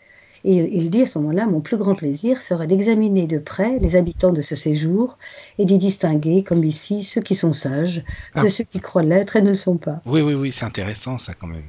Et 0.45 0.55
il 0.55 0.69
il 0.73 0.89
dit 0.89 1.01
à 1.01 1.05
ce 1.05 1.19
moment-là, 1.19 1.47
mon 1.47 1.59
plus 1.59 1.75
grand 1.77 1.95
plaisir 1.95 2.41
sera 2.41 2.65
d'examiner 2.67 3.27
de 3.27 3.39
près 3.39 3.75
les 3.79 3.95
habitants 3.97 4.31
de 4.31 4.41
ce 4.41 4.55
séjour 4.55 5.17
et 5.57 5.65
d'y 5.65 5.77
distinguer, 5.77 6.43
comme 6.43 6.63
ici, 6.63 7.03
ceux 7.03 7.21
qui 7.21 7.35
sont 7.35 7.51
sages, 7.51 8.03
Ah, 8.35 8.43
de 8.43 8.49
ceux 8.49 8.63
qui 8.63 8.79
croient 8.79 9.03
l'être 9.03 9.35
et 9.35 9.41
ne 9.41 9.49
le 9.49 9.55
sont 9.55 9.77
pas. 9.77 9.99
oui, 10.05 10.21
oui, 10.21 10.35
oui, 10.35 10.51
c'est 10.51 10.65
intéressant, 10.65 11.17
ça, 11.17 11.33
quand 11.33 11.47
même. 11.47 11.63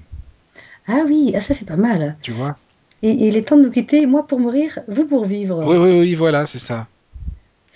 Ah 0.86 1.02
oui, 1.06 1.32
ah 1.34 1.40
ça 1.40 1.54
c'est 1.54 1.66
pas 1.66 1.76
mal. 1.76 2.16
Tu 2.22 2.30
vois? 2.30 2.56
Et, 3.02 3.10
et 3.10 3.28
il 3.28 3.36
est 3.36 3.42
temps 3.48 3.56
de 3.56 3.62
nous 3.62 3.70
quitter, 3.70 4.06
moi 4.06 4.26
pour 4.26 4.38
mourir, 4.38 4.78
vous 4.86 5.04
pour 5.06 5.24
vivre. 5.24 5.58
Oui, 5.66 5.76
oui, 5.76 6.00
oui, 6.00 6.14
voilà, 6.14 6.46
c'est 6.46 6.58
ça. 6.58 6.86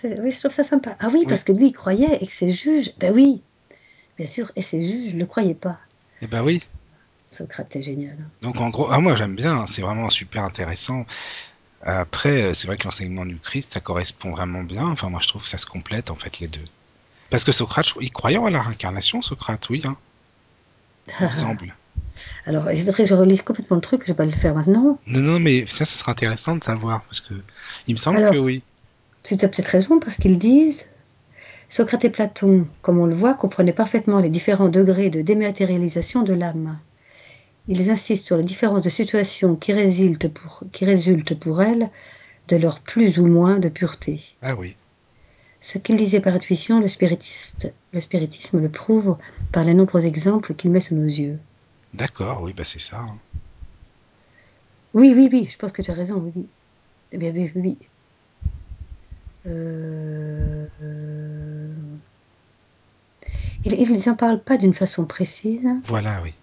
Oui, 0.04 0.30
je 0.32 0.38
trouve 0.38 0.52
ça 0.52 0.64
sympa. 0.64 0.96
Ah 1.00 1.08
oui, 1.08 1.20
Oui. 1.20 1.26
parce 1.26 1.44
que 1.44 1.52
lui, 1.52 1.68
il 1.68 1.72
croyait 1.72 2.18
et 2.20 2.26
que 2.26 2.32
ses 2.32 2.50
juges, 2.50 2.92
ben 2.98 3.12
oui, 3.14 3.42
bien 4.18 4.26
sûr, 4.26 4.52
et 4.56 4.62
ses 4.62 4.82
juges 4.82 5.14
ne 5.14 5.20
le 5.20 5.26
croyaient 5.26 5.54
pas. 5.54 5.78
Eh 6.22 6.26
ben 6.26 6.42
oui. 6.42 6.62
Socrate 7.30 7.74
est 7.76 7.82
génial. 7.82 8.16
Donc 8.42 8.60
en 8.60 8.70
gros, 8.70 8.88
ah, 8.90 9.00
moi 9.00 9.16
j'aime 9.16 9.34
bien, 9.34 9.56
hein, 9.60 9.66
c'est 9.66 9.82
vraiment 9.82 10.08
super 10.10 10.44
intéressant. 10.44 11.04
Après, 11.82 12.42
euh, 12.42 12.54
c'est 12.54 12.66
vrai 12.66 12.76
que 12.76 12.84
l'enseignement 12.84 13.26
du 13.26 13.38
Christ, 13.38 13.72
ça 13.72 13.80
correspond 13.80 14.30
vraiment 14.30 14.62
bien. 14.62 14.86
Enfin, 14.86 15.10
moi 15.10 15.20
je 15.22 15.28
trouve 15.28 15.42
que 15.42 15.48
ça 15.48 15.58
se 15.58 15.66
complète 15.66 16.10
en 16.10 16.16
fait 16.16 16.38
les 16.40 16.48
deux. 16.48 16.64
Parce 17.30 17.44
que 17.44 17.52
Socrate, 17.52 17.86
je- 17.88 17.94
il 18.00 18.12
croyait 18.12 18.38
en 18.38 18.48
la 18.48 18.62
réincarnation, 18.62 19.20
Socrate, 19.22 19.68
oui, 19.70 19.82
hein, 19.84 19.96
il 21.20 21.26
me 21.26 21.30
semble. 21.32 21.74
Alors, 22.46 22.70
il 22.70 22.84
faudrait 22.84 23.02
que 23.02 23.08
je 23.08 23.14
relise 23.14 23.42
complètement 23.42 23.76
le 23.76 23.82
truc, 23.82 24.02
je 24.02 24.08
vais 24.08 24.14
pas 24.14 24.24
le 24.24 24.32
faire 24.32 24.54
maintenant. 24.54 24.98
Non, 25.06 25.20
non, 25.20 25.40
mais 25.40 25.66
ça, 25.66 25.84
ça 25.84 25.96
serait 25.96 26.12
intéressant 26.12 26.56
de 26.56 26.62
savoir 26.64 27.02
parce 27.04 27.20
que 27.20 27.34
il 27.86 27.94
me 27.94 27.98
semble 27.98 28.18
que 28.18 28.24
Alors, 28.28 28.48
oui. 29.30 29.38
tu 29.38 29.44
as 29.44 29.48
peut-être 29.48 29.68
raison 29.68 30.00
parce 30.00 30.16
qu'ils 30.16 30.38
disent 30.38 30.86
Socrate 31.68 32.04
et 32.04 32.10
Platon, 32.10 32.66
comme 32.82 32.98
on 32.98 33.06
le 33.06 33.14
voit, 33.14 33.34
comprenaient 33.34 33.72
parfaitement 33.72 34.20
les 34.20 34.28
différents 34.28 34.68
degrés 34.68 35.10
de 35.10 35.22
dématérialisation 35.22 36.22
de 36.22 36.34
l'âme. 36.34 36.78
Ils 37.66 37.90
insistent 37.90 38.26
sur 38.26 38.36
la 38.36 38.42
différence 38.42 38.82
de 38.82 38.90
situation 38.90 39.56
qui 39.56 39.72
résulte 39.72 40.28
pour, 40.28 40.62
qui 40.72 40.84
pour 41.40 41.62
elles 41.62 41.90
de 42.48 42.56
leur 42.56 42.80
plus 42.80 43.18
ou 43.18 43.26
moins 43.26 43.58
de 43.58 43.68
pureté. 43.70 44.20
Ah 44.42 44.54
oui. 44.54 44.76
Ce 45.62 45.78
qu'ils 45.78 45.96
disaient 45.96 46.20
par 46.20 46.34
intuition, 46.34 46.78
le, 46.78 46.88
spiritiste, 46.88 47.72
le 47.92 48.00
spiritisme 48.00 48.60
le 48.60 48.68
prouve 48.68 49.16
par 49.50 49.64
les 49.64 49.72
nombreux 49.72 50.04
exemples 50.04 50.54
qu'il 50.54 50.70
met 50.70 50.80
sous 50.80 50.94
nos 50.94 51.06
yeux. 51.06 51.38
D'accord, 51.94 52.42
oui, 52.42 52.52
bah 52.52 52.64
c'est 52.64 52.80
ça. 52.80 53.00
hein. 53.00 53.16
Oui, 54.92 55.14
oui, 55.16 55.30
oui, 55.32 55.48
je 55.50 55.56
pense 55.56 55.72
que 55.72 55.80
tu 55.80 55.90
as 55.90 55.94
raison, 55.94 56.16
oui, 56.16 56.32
oui. 56.36 56.46
Eh 57.12 57.30
oui, 57.30 57.52
oui. 57.54 57.78
Euh, 59.46 60.66
euh, 60.82 61.68
Ils 63.64 64.06
n'en 64.06 64.14
parlent 64.14 64.42
pas 64.42 64.56
d'une 64.56 64.74
façon 64.74 65.04
précise. 65.04 65.66
Voilà, 65.84 66.20
oui. 66.22 66.34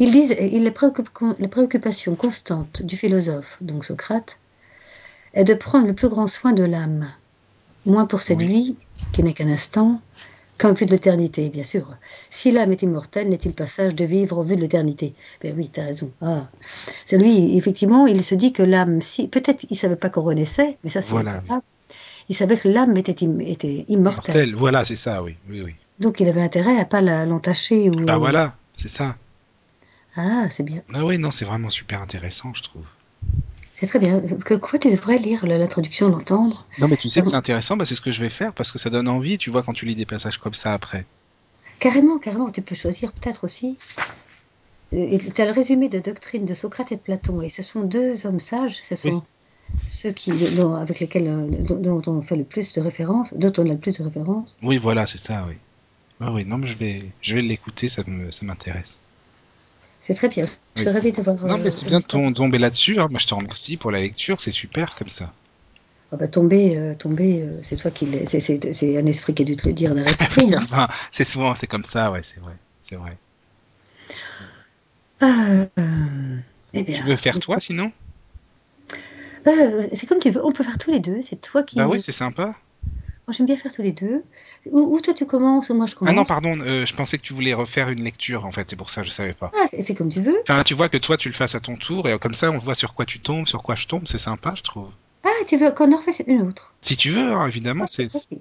Ils 0.00 0.10
disent, 0.10 0.36
la, 0.38 0.70
préoccup- 0.70 1.36
la 1.38 1.48
préoccupation 1.48 2.16
constante 2.16 2.82
du 2.82 2.96
philosophe, 2.96 3.56
donc 3.60 3.84
Socrate, 3.84 4.38
est 5.34 5.44
de 5.44 5.54
prendre 5.54 5.86
le 5.86 5.94
plus 5.94 6.08
grand 6.08 6.26
soin 6.26 6.52
de 6.52 6.64
l'âme, 6.64 7.10
moins 7.84 8.06
pour 8.06 8.22
cette 8.22 8.38
Oui. 8.38 8.46
vie, 8.46 8.76
qui 9.12 9.22
n'est 9.22 9.32
qu'un 9.34 9.48
instant, 9.48 10.00
qu'en 10.58 10.72
vue 10.72 10.86
de 10.86 10.90
l'éternité, 10.90 11.48
bien 11.48 11.64
sûr. 11.64 11.86
Si 12.30 12.50
l'âme 12.50 12.72
est 12.72 12.82
immortelle, 12.82 13.28
n'est-il 13.28 13.52
pas 13.52 13.66
sage 13.66 13.94
de 13.94 14.04
vivre 14.04 14.38
en 14.38 14.42
vue 14.42 14.56
de 14.56 14.60
l'éternité? 14.62 15.14
Ben 15.42 15.54
oui, 15.56 15.70
tu 15.72 15.80
as 15.80 15.84
raison. 15.84 16.10
Ah. 16.22 16.48
C'est 17.04 17.18
lui, 17.18 17.56
effectivement, 17.56 18.06
il 18.06 18.22
se 18.22 18.34
dit 18.34 18.52
que 18.52 18.62
l'âme, 18.62 19.00
si, 19.00 19.28
peut-être 19.28 19.66
il 19.70 19.76
savait 19.76 19.96
pas 19.96 20.10
qu'on 20.10 20.22
renaissait, 20.22 20.78
mais 20.84 20.90
ça 20.90 21.02
c'est 21.02 21.12
Voilà, 21.12 21.42
pas. 21.46 21.62
Il 22.28 22.34
savait 22.34 22.56
que 22.56 22.68
l'âme 22.68 22.96
était, 22.96 23.24
im- 23.24 23.40
était 23.40 23.84
immortelle. 23.88 24.34
Mortel, 24.34 24.54
voilà, 24.56 24.84
c'est 24.84 24.96
ça, 24.96 25.22
oui, 25.22 25.36
oui, 25.48 25.62
oui. 25.62 25.74
Donc 26.00 26.20
il 26.20 26.28
avait 26.28 26.42
intérêt 26.42 26.78
à 26.80 26.84
pas 26.84 27.00
l'entacher 27.00 27.88
ou. 27.88 27.92
Bah 28.04 28.18
voilà, 28.18 28.56
c'est 28.76 28.88
ça. 28.88 29.16
Ah, 30.16 30.46
c'est 30.50 30.62
bien. 30.62 30.82
Ah 30.94 31.04
oui, 31.04 31.18
non, 31.18 31.30
c'est 31.30 31.44
vraiment 31.44 31.70
super 31.70 32.00
intéressant, 32.02 32.52
je 32.54 32.62
trouve. 32.62 32.84
C'est 33.76 33.86
très 33.86 34.00
bien. 34.00 34.20
Que, 34.20 34.54
quoi, 34.54 34.78
tu 34.78 34.90
devrais 34.90 35.18
lire 35.18 35.46
l'introduction, 35.46 36.08
l'entendre? 36.08 36.66
Non, 36.78 36.88
mais 36.88 36.96
tu 36.96 37.10
sais 37.10 37.20
que 37.20 37.28
c'est 37.28 37.36
me- 37.36 37.36
intéressant, 37.36 37.76
bah, 37.76 37.84
c'est 37.84 37.94
ce 37.94 38.00
que 38.00 38.10
je 38.10 38.22
vais 38.22 38.30
faire 38.30 38.54
parce 38.54 38.72
que 38.72 38.78
ça 38.78 38.88
donne 38.88 39.08
envie, 39.08 39.36
tu 39.36 39.50
vois, 39.50 39.62
quand 39.62 39.74
tu 39.74 39.84
lis 39.84 39.94
des 39.94 40.06
passages 40.06 40.38
comme 40.38 40.54
ça 40.54 40.72
après. 40.72 41.06
Carrément, 41.78 42.18
carrément, 42.18 42.50
tu 42.50 42.60
peux 42.60 42.74
choisir 42.74 43.14
peut-être 43.14 43.44
aussi. 43.44 43.78
Euh, 44.92 45.18
Tu 45.34 45.40
as 45.42 45.44
le 45.46 45.52
résumé 45.52 45.88
de 45.88 46.00
doctrine 46.00 46.44
de 46.44 46.52
Socrate 46.54 46.90
et 46.92 46.96
de 46.96 47.00
Platon, 47.00 47.40
et 47.40 47.48
ce 47.48 47.62
sont 47.62 47.82
deux 47.84 48.26
hommes 48.26 48.40
sages, 48.40 48.82
ce 48.82 48.96
sont 48.96 49.12
Oui. 49.12 49.22
ceux 49.86 50.12
qui, 50.12 50.50
dont, 50.50 50.74
avec 50.74 51.00
lesquels 51.00 51.28
euh, 51.28 51.46
dont, 51.64 52.00
dont 52.00 52.12
on 52.12 52.22
fait 52.22 52.36
le 52.36 52.44
plus 52.44 52.72
de 52.74 52.80
références, 52.82 53.34
dont 53.34 53.52
on 53.58 53.70
a 53.70 53.74
le 53.74 53.80
plus 53.80 53.98
de 53.98 54.04
références. 54.04 54.58
Oui, 54.62 54.76
voilà, 54.76 55.06
c'est 55.06 55.16
ça, 55.16 55.46
oui. 55.46 55.54
Oui, 56.20 56.28
oui, 56.32 56.44
non, 56.46 56.58
mais 56.58 56.66
je 56.66 56.76
vais, 56.78 57.14
je 57.22 57.34
vais 57.36 57.42
l'écouter, 57.42 57.88
ça 57.88 58.02
me, 58.06 58.30
ça 58.30 58.44
m'intéresse. 58.46 59.00
C'est 60.06 60.14
très 60.14 60.28
bien. 60.28 60.46
Je 60.76 60.80
suis 60.82 60.88
Oui. 60.88 60.90
ravie 60.90 61.10
d'avoir. 61.12 61.44
Non, 61.44 61.58
euh, 61.58 61.58
mais 61.58 61.70
c'est 61.72 61.84
bien 61.86 62.00
de 62.00 62.32
tomber 62.32 62.58
là-dessus. 62.58 63.00
hein. 63.00 63.08
Moi, 63.10 63.18
je 63.18 63.26
te 63.26 63.34
remercie 63.34 63.76
pour 63.76 63.90
la 63.90 64.00
lecture, 64.00 64.40
c'est 64.40 64.52
super 64.52 64.94
comme 64.94 65.08
ça. 65.08 65.34
Ah 66.12 66.16
bah, 66.16 66.28
tomber, 66.28 66.76
euh, 66.78 66.94
tomber, 66.94 67.42
euh, 67.42 67.60
c'est 67.62 67.76
toi 67.76 67.90
qui 67.90 68.06
l'es. 68.06 68.26
C'est- 68.26 68.96
un 68.98 69.06
esprit 69.06 69.34
qui 69.34 69.42
a 69.42 69.44
dû 69.44 69.56
te 69.56 69.66
le 69.66 69.74
dire 69.74 69.94
d'arrêter. 69.94 70.54
hein. 70.54 70.60
Enfin, 70.62 70.88
c'est 71.10 71.24
souvent, 71.24 71.54
c'est 71.54 71.66
comme 71.66 71.84
ça, 71.84 72.10
ouais, 72.12 72.22
c'est 72.22 72.40
vrai, 72.40 72.56
c'est 72.82 72.96
vrai. 72.96 73.18
Ah, 75.20 75.68
euh, 75.78 76.38
eh 76.74 76.82
Tu 76.90 76.90
bien, 76.92 77.04
veux 77.04 77.14
faire 77.14 77.38
toi, 77.38 77.60
sinon? 77.60 77.92
Euh, 79.46 79.86
c'est 79.92 80.06
comme 80.06 80.18
tu 80.18 80.30
veux. 80.30 80.44
On 80.44 80.52
peut 80.52 80.64
faire 80.64 80.78
tous 80.78 80.90
les 80.90 81.00
deux. 81.00 81.22
C'est 81.22 81.36
toi 81.40 81.62
qui. 81.62 81.76
Bah 81.76 81.86
oui, 81.88 82.00
c'est 82.00 82.10
sympa. 82.10 82.52
Moi, 83.26 83.34
j'aime 83.36 83.46
bien 83.46 83.56
faire 83.56 83.72
tous 83.72 83.82
les 83.82 83.90
deux. 83.90 84.22
Ou, 84.70 84.94
ou 84.96 85.00
toi, 85.00 85.12
tu 85.12 85.26
commences, 85.26 85.68
ou 85.70 85.74
moi, 85.74 85.86
je 85.86 85.96
commence. 85.96 86.12
Ah 86.12 86.16
non, 86.16 86.24
pardon, 86.24 86.56
euh, 86.60 86.86
je 86.86 86.94
pensais 86.94 87.16
que 87.18 87.22
tu 87.22 87.32
voulais 87.32 87.54
refaire 87.54 87.88
une 87.90 88.04
lecture, 88.04 88.46
en 88.46 88.52
fait, 88.52 88.70
c'est 88.70 88.76
pour 88.76 88.88
ça, 88.88 89.02
je 89.02 89.10
savais 89.10 89.32
pas. 89.32 89.50
Ah, 89.56 89.66
c'est 89.82 89.96
comme 89.96 90.10
tu 90.10 90.22
veux. 90.22 90.38
Enfin, 90.42 90.62
tu 90.62 90.74
vois 90.74 90.88
que 90.88 90.96
toi, 90.96 91.16
tu 91.16 91.28
le 91.28 91.34
fasses 91.34 91.56
à 91.56 91.60
ton 91.60 91.74
tour, 91.74 92.08
et 92.08 92.16
comme 92.20 92.34
ça, 92.34 92.52
on 92.52 92.58
voit 92.58 92.76
sur 92.76 92.94
quoi 92.94 93.04
tu 93.04 93.18
tombes, 93.18 93.48
sur 93.48 93.64
quoi 93.64 93.74
je 93.74 93.88
tombe, 93.88 94.06
c'est 94.06 94.18
sympa, 94.18 94.54
je 94.56 94.62
trouve. 94.62 94.90
Ah, 95.24 95.28
tu 95.44 95.56
veux 95.56 95.72
qu'on 95.72 95.92
en 95.92 95.96
refasse 95.96 96.22
une 96.24 96.42
autre 96.42 96.72
Si 96.82 96.96
tu 96.96 97.10
veux, 97.10 97.32
hein, 97.32 97.48
évidemment, 97.48 97.88
c'est... 97.88 98.14
Ok. 98.14 98.38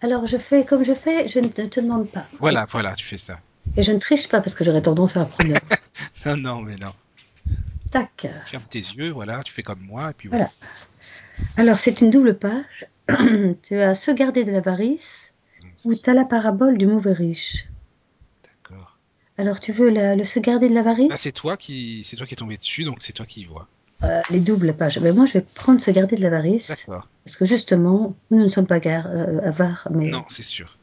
Alors, 0.00 0.26
je 0.26 0.38
fais 0.38 0.64
comme 0.64 0.84
je 0.84 0.94
fais, 0.94 1.28
je 1.28 1.40
ne 1.40 1.48
te, 1.48 1.60
te 1.60 1.80
demande 1.80 2.08
pas. 2.08 2.24
Voilà, 2.38 2.66
voilà, 2.70 2.94
tu 2.94 3.04
fais 3.04 3.18
ça. 3.18 3.40
Et 3.76 3.82
je 3.82 3.92
ne 3.92 3.98
triche 3.98 4.28
pas 4.28 4.40
parce 4.40 4.54
que 4.54 4.64
j'aurais 4.64 4.80
tendance 4.80 5.16
à 5.16 5.22
apprendre. 5.22 5.54
Non, 6.24 6.36
non, 6.36 6.60
mais 6.62 6.74
non. 6.80 6.92
Tac. 7.90 8.26
Ferme 8.46 8.62
tes 8.70 8.78
yeux, 8.78 9.10
voilà, 9.10 9.42
tu 9.42 9.52
fais 9.52 9.62
comme 9.62 9.80
moi, 9.80 10.10
et 10.10 10.14
puis 10.14 10.28
Voilà. 10.28 10.50
Alors, 11.56 11.78
c'est 11.78 12.00
une 12.00 12.10
double 12.10 12.38
page. 12.38 12.86
tu 13.62 13.76
as 13.76 13.94
se 13.94 14.10
garder 14.10 14.44
de 14.44 14.52
l'avarice 14.52 15.32
ou 15.84 15.94
tu 15.94 16.08
as 16.10 16.14
la 16.14 16.24
parabole 16.24 16.78
du 16.78 16.86
mauvais 16.86 17.12
riche. 17.12 17.66
D'accord. 18.44 18.98
Alors, 19.38 19.60
tu 19.60 19.72
veux 19.72 19.88
la- 19.90 20.14
le 20.16 20.24
se 20.24 20.38
garder 20.40 20.68
de 20.68 20.74
l'avarice? 20.74 21.08
Ah, 21.12 21.16
c'est 21.16 21.32
toi 21.32 21.56
qui, 21.56 22.02
c'est 22.04 22.16
toi 22.16 22.26
qui 22.26 22.34
es 22.34 22.36
tombé 22.36 22.56
dessus, 22.56 22.84
donc 22.84 22.96
c'est 23.00 23.12
toi 23.12 23.24
qui 23.26 23.42
y 23.42 23.44
vois. 23.46 23.68
Euh, 24.04 24.20
Les 24.30 24.40
doubles 24.40 24.74
pages. 24.74 24.98
Ben, 25.00 25.14
moi, 25.14 25.26
je 25.26 25.34
vais 25.34 25.40
prendre 25.54 25.80
se 25.80 25.90
garder 25.90 26.16
de 26.16 26.22
l'avarice 26.22 26.68
D'accord. 26.68 27.08
parce 27.24 27.36
que 27.36 27.44
justement, 27.44 28.14
nous 28.30 28.38
ne 28.42 28.48
sommes 28.48 28.66
pas 28.66 28.78
gar- 28.80 29.06
euh, 29.08 29.40
avares. 29.42 29.88
Mais... 29.90 30.10
Non, 30.10 30.22
c'est 30.28 30.42
sûr. 30.44 30.76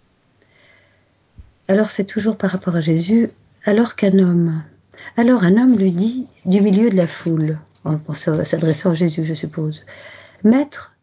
Alors, 1.67 1.91
c'est 1.91 2.05
toujours 2.05 2.37
par 2.37 2.51
rapport 2.51 2.75
à 2.75 2.81
Jésus. 2.81 3.29
Alors 3.65 3.95
qu'un 3.95 4.19
homme. 4.19 4.63
Alors, 5.17 5.43
un 5.43 5.57
homme 5.57 5.77
lui 5.77 5.91
dit 5.91 6.27
du 6.45 6.61
milieu 6.61 6.89
de 6.89 6.95
la 6.95 7.07
foule, 7.07 7.57
en 7.83 7.99
en 8.07 8.13
s'adressant 8.13 8.91
à 8.91 8.93
Jésus, 8.95 9.25
je 9.25 9.33
suppose 9.33 9.83
Maître, 10.43 10.93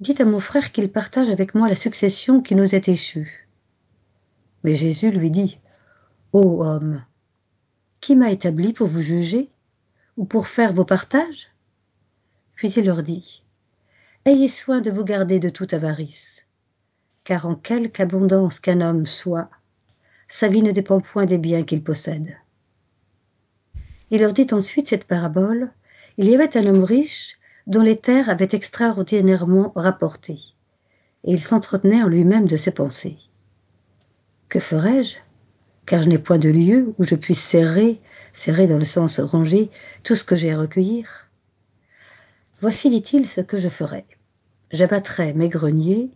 dites 0.00 0.20
à 0.20 0.24
mon 0.24 0.40
frère 0.40 0.72
qu'il 0.72 0.90
partage 0.90 1.30
avec 1.30 1.54
moi 1.54 1.68
la 1.68 1.74
succession 1.74 2.40
qui 2.40 2.54
nous 2.54 2.74
est 2.74 2.88
échue. 2.88 3.48
Mais 4.62 4.74
Jésus 4.74 5.10
lui 5.10 5.30
dit 5.30 5.58
Ô 6.32 6.64
homme, 6.64 7.04
qui 8.00 8.16
m'a 8.16 8.30
établi 8.30 8.72
pour 8.72 8.88
vous 8.88 9.02
juger 9.02 9.50
ou 10.16 10.24
pour 10.24 10.48
faire 10.48 10.72
vos 10.72 10.84
partages? 10.84 11.48
Puis 12.54 12.70
il 12.72 12.86
leur 12.86 13.02
dit 13.02 13.42
Ayez 14.24 14.48
soin 14.48 14.80
de 14.80 14.90
vous 14.90 15.04
garder 15.04 15.38
de 15.38 15.50
toute 15.50 15.74
avarice, 15.74 16.46
car 17.24 17.46
en 17.46 17.54
quelque 17.54 18.00
abondance 18.00 18.58
qu'un 18.58 18.80
homme 18.80 19.06
soit, 19.06 19.50
sa 20.28 20.48
vie 20.48 20.62
ne 20.62 20.72
dépend 20.72 21.00
point 21.00 21.26
des 21.26 21.38
biens 21.38 21.62
qu'il 21.62 21.84
possède. 21.84 22.36
Il 24.10 24.20
leur 24.20 24.32
dit 24.32 24.46
ensuite 24.52 24.88
cette 24.88 25.06
parabole 25.06 25.72
Il 26.16 26.28
y 26.28 26.34
avait 26.34 26.56
un 26.56 26.66
homme 26.66 26.84
riche 26.84 27.38
dont 27.66 27.82
les 27.82 27.98
terres 27.98 28.28
avaient 28.28 28.48
extraordinairement 28.52 29.72
rapporté, 29.74 30.36
et 31.24 31.32
il 31.32 31.40
s'entretenait 31.40 32.02
en 32.02 32.08
lui-même 32.08 32.46
de 32.46 32.56
ses 32.56 32.70
pensées. 32.70 33.18
Que 34.48 34.60
ferai-je 34.60 35.16
Car 35.86 36.02
je 36.02 36.08
n'ai 36.08 36.18
point 36.18 36.38
de 36.38 36.50
lieu 36.50 36.94
où 36.98 37.04
je 37.04 37.14
puisse 37.14 37.42
serrer, 37.42 38.00
serrer 38.32 38.66
dans 38.66 38.78
le 38.78 38.84
sens 38.84 39.18
ranger, 39.20 39.70
tout 40.02 40.16
ce 40.16 40.24
que 40.24 40.36
j'ai 40.36 40.52
à 40.52 40.58
recueillir. 40.58 41.30
Voici, 42.60 42.90
dit-il, 42.90 43.26
ce 43.26 43.40
que 43.40 43.56
je 43.56 43.68
ferai. 43.68 44.04
J'abattrai 44.70 45.32
mes 45.34 45.48
greniers, 45.48 46.10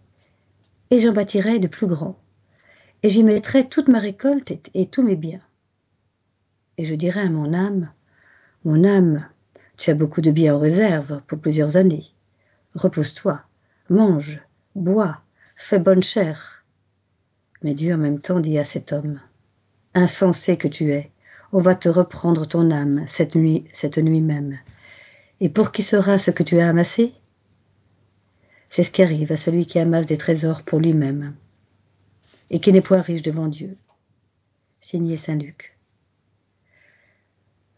et 0.91 1.01
j'en 1.01 1.13
bâtirai 1.13 1.59
de 1.59 1.69
plus 1.69 1.87
grands, 1.87 2.19
et 3.03 3.09
j'y 3.09 3.23
mettrai 3.23 3.69
toute 3.69 3.89
ma 3.89 3.99
récolte 3.99 4.53
et 4.75 4.87
tous 4.87 5.03
mes 5.03 5.17
biens. 5.17 5.43
Et 6.77 6.85
je 6.85 6.95
dirai 6.95 7.21
à 7.21 7.31
mon 7.31 7.53
âme, 7.53 7.91
Mon 8.65 8.85
âme, 8.85 9.27
tu 9.79 9.91
as 9.91 9.95
beaucoup 9.95 10.21
de 10.21 10.33
biens 10.33 10.57
en 10.57 10.59
réserve 10.59 11.23
pour 11.29 11.39
plusieurs 11.39 11.77
années. 11.77 12.05
Repose-toi, 12.75 13.41
mange, 13.89 14.41
bois, 14.75 15.23
fais 15.57 15.79
bonne 15.79 16.03
chère. 16.03 16.65
Mais 17.63 17.75
Dieu 17.75 17.95
en 17.95 17.99
même 17.99 18.21
temps 18.21 18.41
dit 18.41 18.59
à 18.59 18.65
cet 18.65 18.93
homme, 18.93 19.21
Insensé 19.95 20.59
que 20.59 20.69
tu 20.69 20.93
es, 20.93 21.11
on 21.53 21.61
va 21.61 21.77
te 21.77 21.89
reprendre 21.89 22.47
ton 22.47 22.71
âme 22.73 23.05
cette 23.07 23.37
nuit, 23.37 23.65
cette 23.73 23.99
nuit 23.99 24.21
même. 24.21 24.59
Et 25.41 25.49
pour 25.49 25.71
qui 25.71 25.83
sera 25.83 26.19
ce 26.19 26.33
que 26.33 26.43
tu 26.43 26.59
as 26.59 26.69
amassé? 26.69 27.15
C'est 28.71 28.83
ce 28.83 28.91
qui 28.91 29.03
arrive 29.03 29.33
à 29.33 29.37
celui 29.37 29.65
qui 29.65 29.79
amasse 29.79 30.07
des 30.07 30.19
trésors 30.19 30.63
pour 30.63 30.81
lui-même 30.81 31.35
et 32.51 32.59
qui 32.59 32.73
n'est 32.73 32.81
point 32.81 33.01
riche 33.01 33.23
devant 33.23 33.47
Dieu. 33.47 33.77
Signé 34.81 35.17
Saint 35.17 35.37
Luc. 35.37 35.77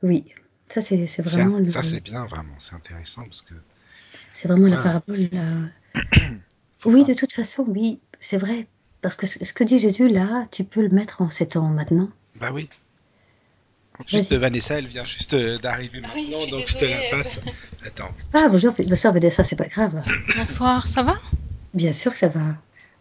Oui, 0.02 0.32
ça 0.72 0.80
c'est 0.82 1.06
vraiment 1.22 1.56
un- 1.56 1.60
le- 1.60 1.64
Ça, 1.64 1.82
c'est 1.82 2.00
bien, 2.00 2.24
vraiment, 2.26 2.54
c'est 2.58 2.74
intéressant, 2.74 3.22
parce 3.24 3.42
que... 3.42 3.54
c'est 4.32 4.48
vraiment 4.48 4.68
la 4.68 4.76
parabole. 4.76 5.28
Oui, 6.86 7.02
pas- 7.02 7.12
de 7.12 7.18
toute 7.18 7.32
façon, 7.32 7.64
oui, 7.68 8.00
c'est 8.20 8.38
vrai. 8.38 8.66
Parce 9.02 9.14
que 9.14 9.26
ce 9.26 9.52
que 9.52 9.64
dit 9.64 9.78
Jésus 9.78 10.08
là, 10.08 10.44
tu 10.50 10.64
peux 10.64 10.82
le 10.82 10.88
mettre 10.88 11.20
en 11.22 11.30
sept 11.30 11.56
ans 11.56 11.68
maintenant. 11.68 12.08
Bah 12.36 12.50
oui. 12.52 12.68
Juste. 14.06 14.32
Vanessa, 14.32 14.78
elle 14.78 14.86
vient 14.86 15.04
juste 15.04 15.34
euh, 15.34 15.58
d'arriver 15.58 16.00
Ah 16.02 16.08
oui, 16.14 16.22
maintenant, 16.30 16.38
je 16.38 16.42
suis 16.42 16.50
donc 16.52 16.66
je 16.68 16.76
te 16.78 16.84
la 16.86 17.00
passe. 17.10 17.38
Attends. 17.86 18.10
Ah 18.32 18.46
bonjour, 18.48 18.74
ça, 18.76 18.96
ça 18.96 19.44
c'est 19.44 19.56
pas 19.56 19.66
grave. 19.66 20.02
Bonsoir, 20.36 20.86
ça 20.88 21.02
va? 21.02 21.16
Bien 21.74 21.92
sûr 21.92 22.12
que 22.12 22.18
ça 22.18 22.28
va. 22.28 22.40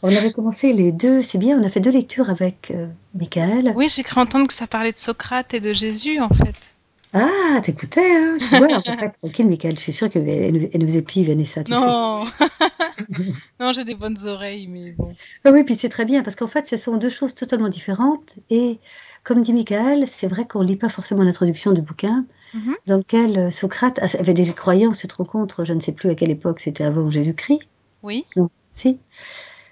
On 0.02 0.14
avait 0.16 0.32
commencé 0.32 0.74
les 0.74 0.92
deux, 0.92 1.22
c'est 1.22 1.38
bien, 1.38 1.58
on 1.60 1.64
a 1.64 1.70
fait 1.70 1.80
deux 1.82 1.92
lectures 1.92 2.30
avec 2.30 2.72
euh, 2.72 2.88
Michael. 3.14 3.74
Oui, 3.76 3.88
j'ai 3.90 4.04
cru 4.04 4.20
entendre 4.22 4.48
que 4.48 4.54
ça 4.54 4.68
parlait 4.68 4.92
de 4.94 4.98
Socrate 4.98 5.54
et 5.54 5.60
de 5.60 5.74
Jésus, 5.74 6.20
en 6.20 6.30
fait. 6.30 6.76
Ah, 7.14 7.60
t'écoutais, 7.64 8.16
hein? 8.16 8.38
Tu 8.40 8.56
vois, 8.56 8.68
on 8.68 8.82
peut 8.82 8.96
pas 8.98 9.06
être 9.06 9.20
tranquille, 9.20 9.48
Michael. 9.48 9.76
Je 9.78 9.82
suis 9.82 9.94
sûre 9.94 10.10
qu'elle 10.10 10.24
nous, 10.54 10.70
elle 10.72 10.84
nous 10.86 10.96
épie, 10.96 11.24
Vanessa, 11.26 11.64
tu 11.64 11.72
sais. 11.74 11.80
Non 11.80 12.26
Non, 13.60 13.72
j'ai 13.74 13.84
des 13.84 13.96
bonnes 13.96 14.18
oreilles, 14.28 14.68
mais 14.68 14.92
bon. 14.92 15.16
Ah 15.44 15.52
oui, 15.52 15.64
puis 15.64 15.76
c'est 15.76 15.90
très 15.90 16.06
bien, 16.06 16.22
parce 16.22 16.36
qu'en 16.36 16.48
fait, 16.48 16.68
ce 16.68 16.78
sont 16.78 16.98
deux 16.98 17.10
choses 17.10 17.34
totalement 17.34 17.70
différentes. 17.70 18.36
Et 18.50 18.80
comme 19.24 19.42
dit 19.42 19.54
Michael, 19.54 20.08
c'est 20.08 20.28
vrai 20.28 20.46
qu'on 20.48 20.62
lit 20.62 20.76
pas 20.76 20.90
forcément 20.90 21.24
l'introduction 21.24 21.72
du 21.72 21.82
bouquin, 21.82 22.26
Mhm. 22.54 22.76
dans 22.88 22.98
lequel 22.98 23.38
euh, 23.38 23.50
Socrate 23.50 24.00
avait 24.16 24.34
des 24.34 24.52
croyances, 24.54 25.00
cette 25.00 25.14
rencontre, 25.14 25.64
je 25.66 25.74
ne 25.74 25.80
sais 25.80 25.92
plus 25.92 26.10
à 26.10 26.16
quelle 26.16 26.32
époque, 26.32 26.60
c'était 26.60 26.84
avant 26.84 27.10
Jésus-Christ. 27.10 27.60
Oui, 28.04 28.26
Si 28.74 28.98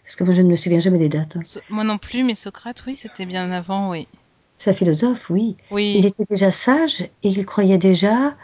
Parce 0.03 0.15
que 0.15 0.23
moi, 0.23 0.33
je 0.33 0.41
ne 0.41 0.49
me 0.49 0.55
souviens 0.55 0.79
jamais 0.79 0.99
des 0.99 1.09
dates. 1.09 1.37
hein. 1.37 1.41
So- 1.43 1.59
moi 1.69 1.83
non 1.83 1.97
plus, 1.97 2.23
mais 2.23 2.35
Socrate, 2.35 2.83
oui, 2.87 2.95
c'était 2.95 3.25
bien 3.25 3.51
avant, 3.51 3.91
oui. 3.91 4.07
C'est 4.57 4.71
un 4.71 4.73
philosophe, 4.73 5.29
oui. 5.29 5.57
Il 5.93 6.05
Oui, 6.05 6.05
était 6.05 6.23
déjà 6.25 6.51
sage 6.51 7.01
et 7.01 7.11
il 7.29 7.45
croyait 7.45 7.77
déjà, 7.77 8.35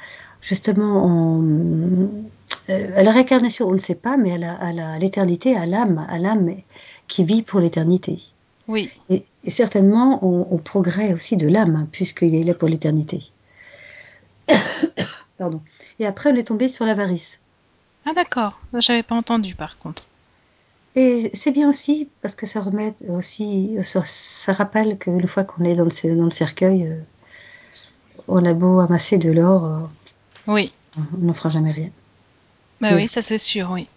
justement, 0.42 1.04
en, 1.06 1.44
euh, 2.70 3.00
à 3.00 3.04
la 3.04 3.12
réincarnation, 3.12 3.68
on 3.68 3.74
ne 3.74 3.78
sait 3.78 3.96
pas, 3.96 4.18
mais 4.18 4.44
à 4.44 5.00
l'éternité, 5.00 5.56
à 5.58 5.66
l'âme, 5.66 6.06
à 6.10 6.20
l'âme 6.20 6.56
qui 7.08 7.24
vit 7.26 7.42
pour 7.44 7.60
l'éternité. 7.60 8.18
oui, 8.68 8.94
Et, 9.10 9.26
et 9.46 9.52
certainement 9.52 10.24
au, 10.24 10.42
au 10.56 10.58
progrès 10.60 11.14
aussi 11.14 11.38
de 11.38 11.48
l'âme, 11.48 11.76
hein, 11.78 11.88
puisqu'il 11.92 12.36
est 12.36 12.44
là 12.44 12.54
pour 12.54 12.68
l'éternité. 12.70 13.22
Pardon. 15.38 15.62
Et 16.00 16.06
après, 16.08 16.32
on 16.32 16.36
est 16.36 16.44
tombé 16.48 16.68
sur 16.68 16.86
l'avarice. 16.86 17.40
Ah 18.06 18.14
d'accord, 18.14 18.62
j'avais 18.76 19.04
pas 19.04 19.16
entendu 19.16 19.56
par 19.56 19.78
contre. 19.78 20.10
Et 20.96 21.32
c'est 21.34 21.52
bien 21.52 21.70
aussi, 21.70 22.10
parce 22.22 22.36
que 22.36 22.46
ça 22.46 22.60
remet 22.62 22.94
aussi, 23.10 23.76
ça, 23.84 24.04
ça 24.06 24.54
rappelle 24.54 24.98
qu'une 25.00 25.28
fois 25.28 25.44
qu'on 25.44 25.64
est 25.64 25.76
dans 25.76 25.86
le, 25.86 26.16
dans 26.16 26.26
le 26.26 26.32
cercueil, 26.32 26.86
euh, 26.88 27.00
on 28.28 28.46
a 28.46 28.54
beau 28.54 28.80
amasser 28.80 29.18
de 29.18 29.32
l'or, 29.32 29.66
euh, 29.66 29.80
Oui, 30.48 30.72
on 30.98 31.18
n'en 31.26 31.34
fera 31.34 31.50
jamais 31.50 31.72
rien. 31.72 31.90
bah 32.82 32.90
Oui. 32.92 33.04
oui, 33.04 33.08
ça 33.08 33.22
c'est 33.22 33.38
sûr, 33.40 33.72
oui. 33.72 33.88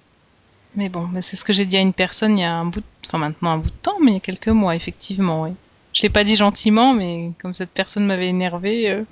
Mais 0.74 0.88
bon, 0.88 1.06
mais 1.12 1.22
c'est 1.22 1.36
ce 1.36 1.44
que 1.44 1.52
j'ai 1.52 1.66
dit 1.66 1.76
à 1.76 1.80
une 1.80 1.94
personne 1.94 2.38
il 2.38 2.42
y 2.42 2.44
a 2.44 2.54
un 2.54 2.66
bout, 2.66 2.80
de... 2.80 2.86
enfin 3.06 3.18
maintenant 3.18 3.50
un 3.52 3.58
bout 3.58 3.70
de 3.70 3.76
temps, 3.82 3.98
mais 4.02 4.10
il 4.12 4.14
y 4.14 4.18
a 4.18 4.20
quelques 4.20 4.48
mois, 4.48 4.76
effectivement, 4.76 5.42
oui. 5.42 5.50
Je 5.94 6.02
l'ai 6.02 6.10
pas 6.10 6.24
dit 6.24 6.36
gentiment, 6.36 6.92
mais 6.94 7.32
comme 7.40 7.54
cette 7.54 7.70
personne 7.70 8.06
m'avait 8.06 8.28
énervé, 8.28 8.90
euh, 8.90 9.04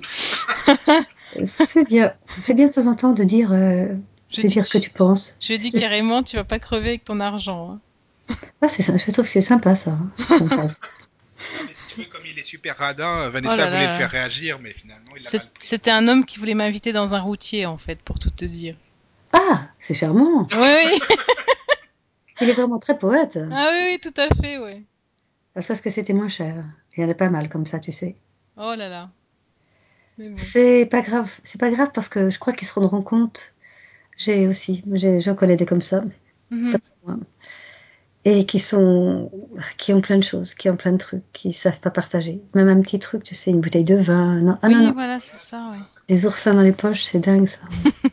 C'est 1.47 1.85
bien. 1.88 2.12
C'est 2.43 2.55
bien 2.55 2.67
de 2.67 2.73
temps 2.73 2.87
en 2.87 2.95
temps 2.95 3.12
de 3.12 3.25
dire, 3.25 3.50
euh, 3.53 3.87
je 4.37 4.41
dis- 4.43 4.55
dire 4.55 4.64
ce 4.64 4.79
que 4.79 4.83
tu 4.83 4.91
penses. 4.91 5.37
je 5.41 5.49
lui 5.49 5.55
ai 5.55 5.59
dit 5.59 5.71
Je- 5.75 5.79
carrément, 5.79 6.23
tu 6.23 6.37
vas 6.37 6.45
pas 6.45 6.59
crever 6.59 6.88
avec 6.91 7.05
ton 7.05 7.21
argent. 7.21 7.79
hein. 8.29 8.35
Ah, 8.62 8.69
c'est 8.69 8.83
ça. 8.83 8.97
Je 8.97 9.11
trouve 9.11 9.25
que 9.26 9.31
c'est 9.31 9.41
sympa, 9.43 9.76
ça. 9.76 9.91
hein, 9.91 10.11
mais 11.67 11.73
si 11.73 11.87
tu 11.95 12.00
veux, 12.00 12.07
comme 12.07 12.23
il 12.25 12.38
est 12.38 12.43
super 12.43 12.76
radin, 12.79 13.21
euh, 13.23 13.29
Vanessa 13.31 13.55
Oh 13.55 13.59
là 13.59 13.67
voulait 13.67 13.85
là. 13.87 13.91
le 13.93 13.97
faire 13.99 14.11
réagir, 14.11 14.59
mais 14.61 14.73
finalement, 14.73 15.11
il 15.17 15.23
l'a 15.25 15.29
C'est- 15.31 15.38
mal 15.38 15.50
pris. 15.53 15.67
C'était 15.67 15.91
un 15.91 16.09
homme 16.09 16.25
qui 16.25 16.38
voulait 16.38 16.55
m'inviter 16.55 16.93
dans 16.93 17.14
un 17.14 17.21
routier, 17.21 17.67
en 17.67 17.76
fait, 17.79 17.97
pour 18.00 18.19
tout 18.19 18.31
te 18.31 18.45
dire. 18.45 18.76
ah, 19.33 19.67
c'est 19.81 19.95
charmant. 19.95 20.49
Oui, 20.53 20.59
oui. 20.59 20.99
Il 22.41 22.49
est 22.49 22.53
vraiment 22.53 22.79
très 22.79 22.99
poète. 22.99 23.38
Ah 23.53 23.69
oui, 23.73 23.79
oui, 23.93 23.99
tout 24.00 24.21
à 24.21 24.29
fait, 24.35 24.59
ouais. 24.59 24.83
Parce 25.55 25.81
que 25.81 25.88
c'était 25.91 26.12
moins 26.14 26.29
cher. 26.29 26.64
Il 26.97 27.03
y 27.03 27.07
en 27.07 27.11
a 27.11 27.14
pas 27.14 27.29
mal 27.31 27.49
comme 27.49 27.64
ça, 27.67 27.79
tu 27.79 27.93
sais. 27.93 28.17
Oh 28.57 28.75
là 28.76 28.88
là. 28.88 29.11
Mais 30.19 30.29
bon. 30.31 30.37
C'est 30.37 30.87
pas 30.87 31.00
grave. 31.00 31.31
C'est 31.45 31.61
pas 31.61 31.71
grave 31.71 31.91
parce 31.95 32.09
que 32.09 32.31
je 32.31 32.38
crois 32.41 32.53
qu'ils 32.53 32.67
se 32.67 32.73
rendront 32.75 33.03
compte. 33.03 33.53
J'ai 34.16 34.47
aussi, 34.47 34.83
j'en 35.21 35.35
connais 35.35 35.56
des 35.56 35.66
comme 35.66 35.80
ça. 35.83 36.02
Mhm. 36.50 36.76
Et 38.26 38.47
qui 38.47 38.59
sont, 38.59 39.30
qui 39.76 39.92
ont 39.92 40.00
plein 40.00 40.16
de 40.16 40.23
choses, 40.25 40.54
qui 40.54 40.71
ont 40.71 40.76
plein 40.76 40.92
de 40.92 40.97
trucs, 40.99 41.23
qui 41.35 41.52
savent 41.52 41.80
pas 41.80 41.90
partager. 41.90 42.40
Même 42.54 42.68
un 42.68 42.80
petit 42.80 42.99
truc, 42.99 43.23
tu 43.23 43.35
sais, 43.35 43.50
une 43.50 43.61
bouteille 43.61 43.85
de 43.85 43.97
vin. 43.97 44.40
Non, 44.40 44.56
ah 44.62 44.68
oui, 44.68 44.75
non, 44.75 44.83
non. 44.85 44.92
voilà, 44.92 45.21
c'est 45.21 45.37
ça, 45.37 45.59
ouais. 45.73 45.78
Des 46.09 46.25
oursins 46.25 46.54
dans 46.54 46.62
les 46.62 46.73
poches, 46.73 47.04
c'est 47.04 47.18
dingue 47.21 47.47
ça. 47.47 47.59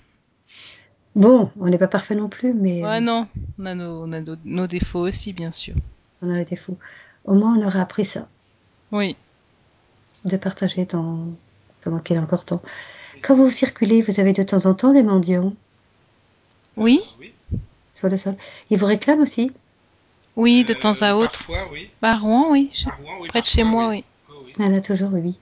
Bon, 1.15 1.51
on 1.60 1.67
n'est 1.67 1.77
pas 1.77 1.89
parfait 1.89 2.15
non 2.15 2.29
plus, 2.29 2.53
mais 2.53 2.81
Ouais, 2.84 2.98
euh, 2.98 3.00
non, 3.01 3.27
on 3.60 3.65
a 3.65 3.75
nos, 3.75 4.03
on 4.03 4.12
a 4.13 4.22
nos, 4.22 4.36
nos 4.46 4.67
défauts 4.67 5.01
aussi, 5.05 5.34
bien 5.34 5.51
sûr. 5.51 5.75
on 6.22 6.34
a 6.34 6.39
été 6.39 6.55
fous. 6.55 6.77
Au 7.25 7.34
moins, 7.34 7.58
on 7.58 7.67
aura 7.67 7.81
appris 7.81 8.05
ça, 8.05 8.29
Oui. 8.93 9.17
de 10.24 10.38
partager 10.38 10.86
dans... 10.86 11.27
pendant 11.84 12.00
qu'il 12.00 12.15
est 12.15 12.20
encore 12.20 12.46
temps. 12.46 12.62
Quand 13.24 13.36
vous 13.36 13.51
circulez, 13.51 14.01
vous 14.01 14.22
avez 14.22 14.31
de 14.31 14.43
temps 14.43 14.65
en 14.65 14.74
temps 14.74 14.93
des 14.93 15.03
mendiants? 15.03 15.53
Oui, 16.78 17.01
oui. 17.20 17.34
sur 17.94 18.10
le 18.10 18.18
sol. 18.18 18.36
Ils 18.70 18.78
vous 18.78 18.86
réclament 18.86 19.22
aussi 19.22 19.51
oui, 20.38 20.63
de 20.63 20.74
temps 20.74 21.01
à 21.01 21.16
autre. 21.16 21.46
Parfois, 21.46 21.70
oui. 21.74 21.90
Bah, 22.01 22.13
à 22.13 22.18
Rouen, 22.18 22.51
oui. 22.51 22.70
je- 22.74 22.88
À 22.88 22.92
Rouen, 22.94 23.13
oui, 23.22 23.28
Près 23.28 23.42
de 23.42 23.46
chez 23.46 23.63
moi, 23.66 23.90
oui. 23.90 23.98
oui. 23.98 24.04
Oh, 24.34 24.42
oui. 24.46 24.54
Elle 24.66 24.74
a 24.75 24.82
toujours, 24.82 25.10
oui. 25.12 25.38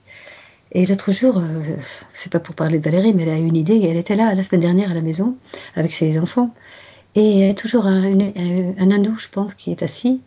Et 0.72 0.84
l'autre 0.86 1.12
jour, 1.12 1.38
euh, 1.38 1.76
c'est 2.14 2.30
pas 2.32 2.40
pour 2.40 2.54
parler 2.56 2.78
de 2.80 2.84
Valérie, 2.84 3.12
mais 3.14 3.22
elle 3.22 3.28
a 3.30 3.38
une 3.38 3.56
idée. 3.56 3.80
Elle 3.88 3.96
était 3.96 4.16
là 4.16 4.34
la 4.34 4.42
semaine 4.42 4.60
dernière 4.62 4.90
à 4.90 4.94
la 4.94 5.00
maison 5.00 5.36
avec 5.76 5.92
ses 5.92 6.18
enfants. 6.18 6.52
Et 7.14 7.22
il 7.22 7.38
y 7.38 7.48
a 7.48 7.54
toujours 7.54 7.86
un, 7.86 8.02
une- 8.04 8.32
un, 8.36 8.74
un 8.78 8.90
ado, 8.90 9.14
je 9.16 9.28
pense, 9.28 9.54
qui 9.54 9.70
est 9.70 9.82
assis. 9.82 10.20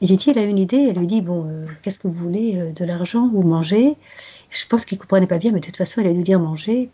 Et 0.00 0.06
Titi, 0.06 0.30
elle 0.30 0.38
a 0.38 0.42
une 0.44 0.58
idée. 0.58 0.86
Elle 0.90 0.98
lui 0.98 1.06
dit 1.06 1.22
Bon, 1.22 1.46
euh, 1.48 1.66
qu'est-ce 1.82 1.98
que 2.00 2.08
vous 2.08 2.14
voulez 2.14 2.56
euh, 2.56 2.72
De 2.72 2.84
l'argent 2.84 3.30
ou 3.32 3.42
manger? 3.42 3.94
Je 4.50 4.66
pense 4.66 4.84
qu'il 4.84 4.98
comprenait 4.98 5.26
pas 5.28 5.38
bien, 5.38 5.52
mais 5.52 5.60
de 5.60 5.66
toute 5.66 5.76
façon, 5.76 6.00
elle 6.00 6.08
a 6.08 6.12
dû 6.12 6.22
dire 6.22 6.40
manger. 6.40 6.88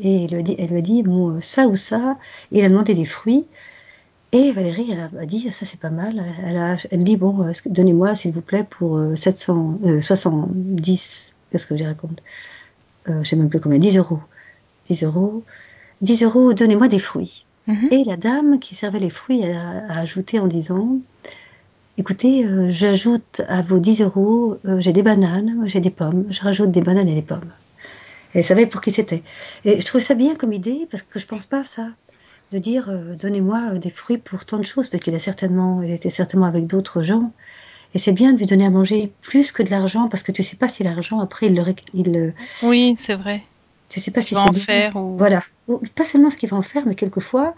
Et 0.00 0.24
elle 0.24 0.30
lui 0.30 0.38
a 0.38 0.42
dit, 0.42 0.56
elle 0.58 0.68
lui 0.70 0.78
a 0.78 0.82
dit 0.82 1.02
Bon, 1.02 1.30
euh, 1.36 1.40
ça 1.40 1.66
ou 1.68 1.76
ça. 1.76 2.16
Et 2.52 2.58
il 2.58 2.64
a 2.64 2.68
demandé 2.68 2.94
des 2.94 3.04
fruits. 3.04 3.44
Et 4.32 4.50
Valérie, 4.50 4.88
elle 4.90 5.08
a, 5.20 5.26
dit 5.26 5.50
Ça, 5.52 5.64
c'est 5.64 5.78
pas 5.78 5.90
mal. 5.90 6.24
Elle, 6.44 6.56
a, 6.56 6.76
elle 6.90 7.04
dit 7.04 7.16
Bon, 7.16 7.42
euh, 7.42 7.48
est-ce 7.50 7.62
que- 7.62 7.68
donnez-moi, 7.68 8.14
s'il 8.14 8.32
vous 8.32 8.40
plaît, 8.40 8.66
pour 8.68 8.96
euh, 8.98 9.14
700, 9.16 9.78
euh, 9.84 10.00
70. 10.00 11.34
Qu'est-ce 11.50 11.66
que 11.66 11.76
je 11.76 11.84
raconte? 11.84 12.22
Euh, 13.08 13.22
Je 13.22 13.28
sais 13.28 13.36
même 13.36 13.48
plus 13.48 13.60
combien. 13.60 13.78
10 13.78 13.96
euros. 13.98 14.18
10 14.88 15.04
euros. 15.04 15.42
10 16.02 16.22
euros, 16.24 16.52
donnez-moi 16.52 16.88
des 16.88 16.98
fruits. 16.98 17.46
Mhm. 17.66 17.88
Et 17.92 18.04
la 18.04 18.16
dame 18.16 18.58
qui 18.58 18.74
servait 18.74 18.98
les 18.98 19.10
fruits 19.10 19.44
a, 19.44 19.84
a 19.88 20.00
ajouté 20.00 20.38
en 20.40 20.46
disant 20.48 20.98
Écoutez, 21.96 22.44
j'ajoute 22.70 23.42
à 23.48 23.62
vos 23.62 23.78
10 23.78 24.02
euros, 24.02 24.58
j'ai 24.78 24.92
des 24.92 25.04
bananes, 25.04 25.62
j'ai 25.66 25.78
des 25.80 25.90
pommes, 25.90 26.24
je 26.28 26.40
rajoute 26.40 26.72
des 26.72 26.80
bananes 26.80 27.08
et 27.08 27.14
des 27.14 27.22
pommes. 27.22 27.48
Et 28.34 28.38
elle 28.38 28.44
savait 28.44 28.66
pour 28.66 28.80
qui 28.80 28.92
c'était. 28.92 29.22
Et 29.64 29.80
je 29.80 29.86
trouvais 29.86 30.04
ça 30.04 30.14
bien 30.14 30.34
comme 30.36 30.52
idée 30.52 30.86
parce 30.90 31.02
que 31.02 31.18
je 31.18 31.26
pense 31.26 31.46
pas 31.46 31.60
à 31.60 31.64
ça. 31.64 31.88
De 32.52 32.58
dire 32.58 32.90
euh, 32.90 33.16
donnez-moi 33.16 33.72
euh, 33.74 33.78
des 33.78 33.90
fruits 33.90 34.18
pour 34.18 34.44
tant 34.44 34.58
de 34.58 34.64
choses, 34.66 34.88
parce 34.88 35.02
qu'il 35.02 35.14
a 35.14 35.18
certainement, 35.20 35.82
il 35.82 35.90
était 35.92 36.10
certainement 36.10 36.46
avec 36.46 36.66
d'autres 36.66 37.02
gens. 37.02 37.34
Et 37.94 37.98
c'est 37.98 38.12
bien 38.12 38.32
de 38.34 38.38
lui 38.38 38.46
donner 38.46 38.66
à 38.66 38.70
manger 38.70 39.16
plus 39.22 39.52
que 39.52 39.62
de 39.62 39.70
l'argent 39.70 40.08
parce 40.08 40.22
que 40.22 40.32
tu 40.32 40.42
sais 40.42 40.56
pas 40.56 40.68
si 40.68 40.84
l'argent 40.84 41.20
après 41.20 41.46
il 41.46 41.54
le, 41.56 41.64
il 41.94 42.12
le- 42.12 42.34
Oui, 42.62 42.94
c'est 42.96 43.14
vrai. 43.14 43.42
tu 43.88 44.00
sais 44.00 44.10
pas 44.10 44.20
Tu 44.20 44.26
si 44.28 44.34
c'est 44.34 44.48
en 44.48 44.52
faire 44.52 44.96
ou. 44.96 45.16
Voilà. 45.18 45.42
Ou 45.68 45.78
Pas 45.94 46.04
seulement 46.04 46.30
ce 46.30 46.36
qu'il 46.36 46.48
va 46.50 46.56
en 46.56 46.62
faire, 46.62 46.86
mais 46.86 46.94
quelquefois, 46.94 47.54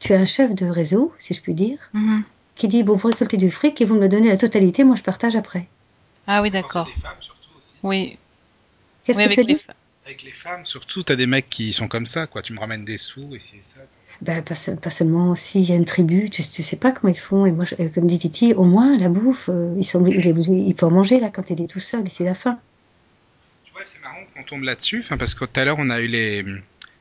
tu 0.00 0.12
as 0.14 0.18
un 0.20 0.26
chef 0.26 0.54
de 0.54 0.66
réseau, 0.66 1.14
si 1.18 1.34
je 1.34 1.42
puis 1.42 1.54
dire, 1.54 1.78
Mhm. 1.94 2.24
qui 2.56 2.68
dit, 2.68 2.82
bon, 2.84 2.96
vous 2.96 3.08
récoltez 3.08 3.36
du 3.38 3.50
fric 3.50 3.80
et 3.80 3.84
vous 3.86 3.94
me 3.96 4.00
le 4.02 4.08
donnez 4.10 4.28
la 4.28 4.36
totalité, 4.38 4.84
moi 4.84 4.96
je 4.96 5.02
partage 5.02 5.36
après. 5.36 5.68
Ah 6.26 6.42
oui, 6.42 6.50
d'accord. 6.50 6.88
Oui, 7.82 8.18
Qu'est-ce 9.02 9.18
oui, 9.18 9.24
que 9.24 9.28
tu 9.28 9.34
avec 9.34 9.38
as 9.40 9.42
les 9.48 9.54
dit? 9.54 9.56
femmes. 9.56 9.74
Avec 10.06 10.22
les 10.22 10.30
femmes, 10.32 10.64
surtout, 10.64 11.02
t'as 11.02 11.16
des 11.16 11.26
mecs 11.26 11.50
qui 11.50 11.72
sont 11.72 11.88
comme 11.88 12.06
ça, 12.06 12.26
quoi. 12.28 12.40
Tu 12.40 12.52
me 12.52 12.60
ramènes 12.60 12.84
des 12.84 12.96
sous 12.96 13.34
et 13.34 13.40
c'est 13.40 13.60
ça. 13.62 13.80
ben, 14.22 14.40
pas, 14.42 14.54
se- 14.54 14.70
pas 14.70 14.88
seulement 14.90 15.34
s'il 15.34 15.62
y 15.68 15.72
a 15.72 15.74
une 15.74 15.84
tribu, 15.84 16.30
tu, 16.30 16.42
tu 16.42 16.62
sais 16.62 16.76
pas 16.76 16.92
comment 16.92 17.12
ils 17.12 17.18
font. 17.18 17.44
Et 17.44 17.52
moi, 17.52 17.64
je- 17.64 17.74
euh, 17.80 17.88
comme 17.88 18.06
dit 18.06 18.18
Titi, 18.18 18.54
au 18.54 18.64
moins 18.64 18.96
la 18.96 19.08
bouffe, 19.08 19.50
euh, 19.52 19.74
il, 19.76 19.84
semble, 19.84 20.10
il, 20.10 20.24
est 20.26 20.32
obligé- 20.32 20.64
il 20.66 20.74
peut 20.76 20.86
en 20.86 20.90
manger 20.92 21.18
là 21.18 21.28
quand 21.30 21.50
il 21.50 21.60
est 21.60 21.66
tout 21.66 21.80
seul 21.80 22.06
et 22.06 22.10
c'est 22.10 22.24
la 22.24 22.34
faim. 22.34 22.58
Tu 23.64 23.72
vois, 23.72 23.82
c'est 23.84 24.00
marrant 24.00 24.22
qu'on 24.32 24.44
tombe 24.44 24.62
là-dessus, 24.62 25.04
parce 25.18 25.34
que 25.34 25.44
tout 25.44 25.60
à 25.60 25.64
l'heure, 25.64 25.76
on 25.80 25.90
a 25.90 26.00
eu 26.00 26.06
les, 26.06 26.44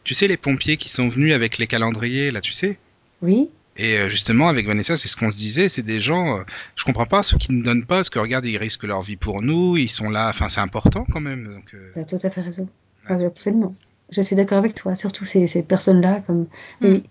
tu 0.03 0.13
sais, 0.15 0.27
les 0.27 0.35
pompiers 0.37 0.77
qui 0.77 0.89
sont 0.89 1.07
venus 1.07 1.33
avec 1.33 1.57
les 1.59 1.67
calendriers, 1.67 2.31
là, 2.31 2.41
tu 2.41 2.51
sais? 2.53 2.77
Oui, 3.21 3.49
Et 3.77 3.97
euh, 3.99 4.09
justement, 4.09 4.49
avec 4.49 4.65
Vanessa, 4.65 4.97
c'est 4.97 5.07
ce 5.07 5.15
qu'on 5.15 5.29
se 5.31 5.37
disait, 5.37 5.69
c'est 5.69 5.83
des 5.83 5.99
gens, 5.99 6.43
je 6.75 6.83
comprends 6.83 7.05
pas 7.05 7.23
ceux 7.23 7.37
qui 7.37 7.53
ne 7.53 7.61
donnent 7.63 7.85
pas, 7.85 7.97
parce 7.97 8.09
que 8.09 8.19
regarde, 8.19 8.45
ils 8.45 8.57
risquent 8.57 8.83
leur 8.83 9.03
vie 9.03 9.15
pour 9.15 9.41
nous, 9.41 9.77
ils 9.77 9.89
sont 9.91 10.09
là, 10.09 10.27
enfin, 10.29 10.49
c'est 10.49 10.61
important 10.61 11.05
quand 11.11 11.21
même. 11.21 11.45
Donc, 11.53 11.73
euh, 11.75 11.91
tu 11.93 11.99
as 11.99 12.05
tout 12.05 12.19
à 12.27 12.29
fait 12.29 12.41
raison. 12.41 12.67
Ah, 13.07 13.15
oui, 13.17 13.25
absolument. 13.25 13.75
Je 14.09 14.21
suis 14.21 14.35
d'accord 14.35 14.57
avec 14.59 14.75
toi, 14.75 14.95
surtout 14.95 15.25
ces, 15.25 15.47
ces 15.47 15.63
personnes-là. 15.63 16.21
comme 16.25 16.47
Mm. 16.81 16.87
oui. 16.93 17.03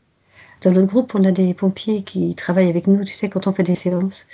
Dans 0.63 0.73
notre 0.73 0.89
groupe, 0.89 1.15
on 1.15 1.25
a 1.25 1.33
des 1.33 1.55
pompiers 1.55 2.03
qui 2.05 2.35
travaillent 2.35 2.71
avec 2.71 2.87
nous, 2.87 3.05
tu 3.05 3.13
sais, 3.13 3.29
quand 3.29 3.47
on 3.47 3.53
fait 3.53 3.63
des 3.65 3.75
séances. 3.75 4.27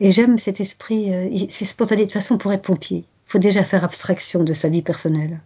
Et 0.00 0.10
j'aime 0.10 0.38
cet 0.38 0.60
esprit, 0.60 1.14
euh, 1.14 1.46
c'est 1.50 1.64
spontané. 1.66 2.02
De 2.02 2.06
toute 2.06 2.14
façon, 2.14 2.38
pour 2.38 2.52
être 2.52 2.62
pompier, 2.62 2.98
il 2.98 3.30
faut 3.30 3.38
déjà 3.38 3.64
faire 3.64 3.84
abstraction 3.84 4.44
de 4.44 4.52
sa 4.52 4.68
vie 4.68 4.82
personnelle. 4.82 5.40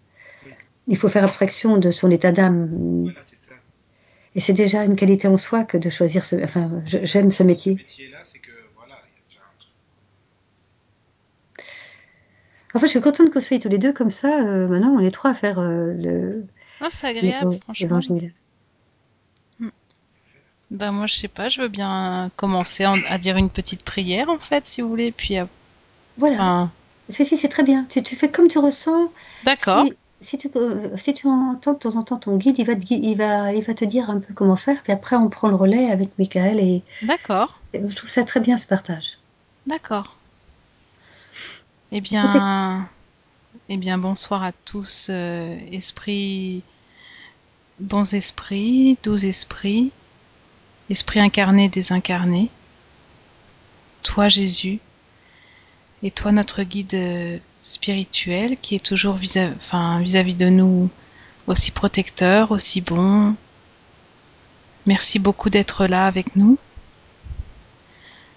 Il 0.89 0.97
faut 0.97 1.09
faire 1.09 1.25
abstraction 1.25 1.79
de 1.79 1.91
son 1.91 2.11
état 2.11 2.33
d'âme. 2.33 2.69
voilà, 3.05 3.21
c'est 3.25 3.37
ça. 3.37 3.55
Et 4.37 4.41
c'est 4.41 4.53
déjà 4.55 4.85
une 4.85 4.97
qualité 4.97 5.29
en 5.29 5.37
soi 5.37 5.65
que 5.65 5.77
de 5.79 5.91
choisir 5.91 6.25
ce. 6.25 6.37
Enfin, 6.43 6.71
j'aime 6.87 7.31
ce 7.31 7.39
Ce 7.39 7.43
métier. 7.43 7.75
métier-là, 7.75 8.19
c'est 8.25 8.39
que, 8.39 8.53
voilà, 8.77 8.95
il 9.09 9.19
y 9.19 9.21
a 9.21 9.29
déjà 9.29 9.41
un 9.43 9.59
truc. 9.59 9.73
En 12.77 12.79
fait, 12.79 12.87
je 12.87 12.91
suis 12.93 13.01
contente 13.01 13.31
qu'on 13.31 13.41
soit 13.41 13.59
tous 13.59 13.69
les 13.71 13.79
deux 13.79 13.93
comme 13.93 14.11
ça. 14.11 14.29
euh, 14.29 14.69
maintenant, 14.69 14.91
on 14.91 15.01
est 15.01 15.11
trois 15.11 15.31
à 15.31 15.35
faire 15.35 15.59
euh, 15.59 15.93
le 15.95 16.45
Oh, 16.83 16.87
c'est 16.91 17.07
agréable, 17.07 17.59
franchement. 17.63 17.73
l'évangile. 17.81 18.33
Ben 20.71 20.91
moi, 20.91 21.07
je 21.07 21.15
sais 21.15 21.29
pas, 21.29 21.49
je 21.49 21.63
veux 21.63 21.69
bien 21.69 22.31
commencer 22.37 22.85
en- 22.87 22.97
à 23.09 23.19
dire 23.19 23.37
une 23.37 23.51
petite 23.51 23.85
prière, 23.85 24.29
en 24.29 24.39
fait, 24.39 24.67
si 24.67 24.83
vous 24.83 24.89
voulez, 24.89 25.13
puis... 25.13 25.37
Voilà. 26.19 26.35
Enfin, 26.35 26.71
Si, 27.09 27.25
si, 27.25 27.37
c'est 27.37 27.49
très 27.49 27.63
bien. 27.63 27.87
Tu, 27.89 28.03
tu 28.03 28.17
fais 28.17 28.31
comme 28.31 28.49
tu 28.49 28.59
ressens. 28.59 29.13
d'accord. 29.45 29.87
Si, 29.87 29.93
si, 30.21 30.39
tu, 30.39 30.49
euh, 30.57 30.97
si 30.97 31.15
tu 31.15 31.29
entends 31.29 31.73
de 31.75 31.79
temps 31.79 31.95
en 31.97 32.03
temps 32.03 32.17
ton 32.17 32.37
guide, 32.37 32.59
il 32.59 32.67
va, 32.67 32.75
te, 32.75 32.83
il, 32.93 33.17
va, 33.17 33.53
il 33.55 33.63
va 33.63 33.75
te 33.75 33.85
dire 33.85 34.11
un 34.11 34.19
peu 34.19 34.35
comment 34.35 34.57
faire. 34.57 34.83
Puis 34.83 34.93
après, 34.93 35.15
on 35.15 35.29
prend 35.29 35.49
le 35.49 35.55
relais 35.55 35.89
avec 35.91 36.11
Michael. 36.19 36.59
Et 36.59 36.83
D'accord. 37.03 37.61
je 37.73 37.95
trouve 37.95 38.11
ça 38.11 38.25
très 38.25 38.41
bien 38.41 38.57
ce 38.57 38.67
partage. 38.67 39.19
D'accord. 39.69 40.17
Eh 41.93 42.01
bien, 42.01 42.89
eh 43.69 43.77
bien, 43.77 43.97
bonsoir 43.97 44.43
à 44.43 44.51
tous, 44.51 45.07
euh, 45.09 45.57
esprits, 45.71 46.65
bons 47.79 48.13
esprits, 48.13 48.99
doux 49.05 49.25
esprits, 49.25 49.93
esprits 50.91 51.21
incarnés, 51.21 51.69
désincarnés. 51.69 52.51
Toi, 54.03 54.27
Jésus, 54.29 54.81
et 56.03 56.11
toi, 56.11 56.33
notre 56.33 56.65
guide 56.65 57.41
spirituel, 57.63 58.59
qui 58.59 58.75
est 58.75 58.85
toujours 58.85 59.17
enfin, 59.37 60.01
vis-à-vis 60.01 60.35
de 60.35 60.49
nous 60.49 60.91
aussi 61.47 61.71
protecteur, 61.71 62.51
aussi 62.51 62.81
bon. 62.81 63.37
Merci 64.87 65.21
beaucoup 65.21 65.51
d'être 65.51 65.87
là 65.87 66.09
avec 66.09 66.35
nous. 66.35 66.59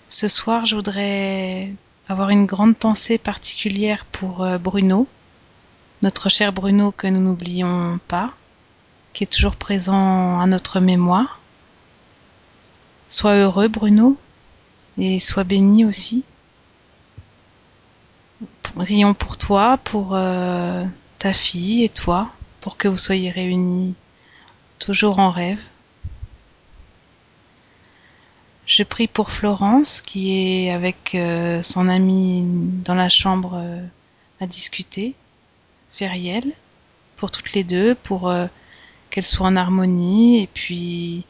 Ce 0.07 0.27
soir, 0.27 0.67
je 0.67 0.75
voudrais 0.75 1.73
avoir 2.09 2.31
une 2.31 2.47
grande 2.47 2.75
pensée 2.75 3.19
particulière 3.19 4.03
pour 4.05 4.43
euh, 4.43 4.57
Bruno, 4.57 5.07
notre 6.01 6.27
cher 6.27 6.51
Bruno 6.51 6.91
que 6.91 7.05
nous 7.05 7.21
n'oublions 7.21 7.99
pas, 8.07 8.33
qui 9.13 9.23
est 9.23 9.27
toujours 9.27 9.55
présent 9.55 10.39
à 10.39 10.47
notre 10.47 10.79
mémoire. 10.79 11.39
Sois 13.07 13.35
heureux, 13.35 13.67
Bruno, 13.67 14.17
et 14.97 15.19
sois 15.19 15.43
béni 15.43 15.85
aussi. 15.85 16.25
Rions 18.75 19.13
pour 19.13 19.37
toi, 19.37 19.77
pour 19.77 20.15
euh, 20.15 20.83
ta 21.19 21.31
fille 21.31 21.83
et 21.83 21.89
toi, 21.89 22.31
pour 22.59 22.75
que 22.75 22.87
vous 22.87 22.97
soyez 22.97 23.29
réunis 23.29 23.93
toujours 24.79 25.19
en 25.19 25.29
rêve. 25.29 25.61
Je 28.69 28.83
prie 28.83 29.07
pour 29.07 29.31
Florence 29.31 29.99
qui 29.99 30.37
est 30.37 30.71
avec 30.71 31.15
euh, 31.15 31.63
son 31.63 31.89
amie 31.89 32.43
dans 32.85 32.93
la 32.93 33.09
chambre 33.09 33.55
euh, 33.55 33.81
à 34.39 34.45
discuter, 34.45 35.15
Feriel, 35.91 36.53
pour 37.17 37.31
toutes 37.31 37.53
les 37.53 37.63
deux, 37.63 37.95
pour 37.95 38.29
euh, 38.29 38.45
qu'elles 39.09 39.25
soient 39.25 39.47
en 39.47 39.55
harmonie 39.55 40.43
et 40.43 40.45
puis 40.45 41.25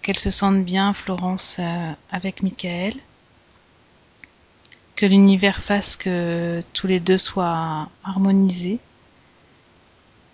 qu'elles 0.00 0.18
se 0.18 0.30
sentent 0.30 0.64
bien, 0.64 0.94
Florence, 0.94 1.60
avec 2.10 2.42
Michael. 2.42 2.94
Que 4.96 5.04
l'univers 5.04 5.62
fasse 5.62 5.94
que 5.94 6.62
tous 6.72 6.86
les 6.86 7.00
deux 7.00 7.18
soient 7.18 7.90
harmonisés, 8.02 8.78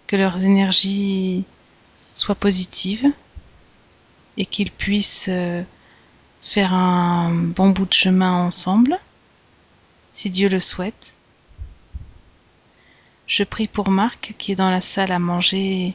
que 0.06 0.14
leurs 0.14 0.44
énergies 0.44 1.42
soient 2.14 2.36
positives 2.36 3.10
et 4.36 4.46
qu'ils 4.46 4.70
puissent 4.70 5.28
faire 6.42 6.74
un 6.74 7.30
bon 7.30 7.70
bout 7.70 7.86
de 7.86 7.92
chemin 7.92 8.32
ensemble, 8.32 8.98
si 10.12 10.30
Dieu 10.30 10.48
le 10.48 10.60
souhaite. 10.60 11.14
Je 13.26 13.44
prie 13.44 13.68
pour 13.68 13.90
Marc 13.90 14.34
qui 14.38 14.52
est 14.52 14.56
dans 14.56 14.70
la 14.70 14.80
salle 14.80 15.12
à 15.12 15.18
manger 15.18 15.94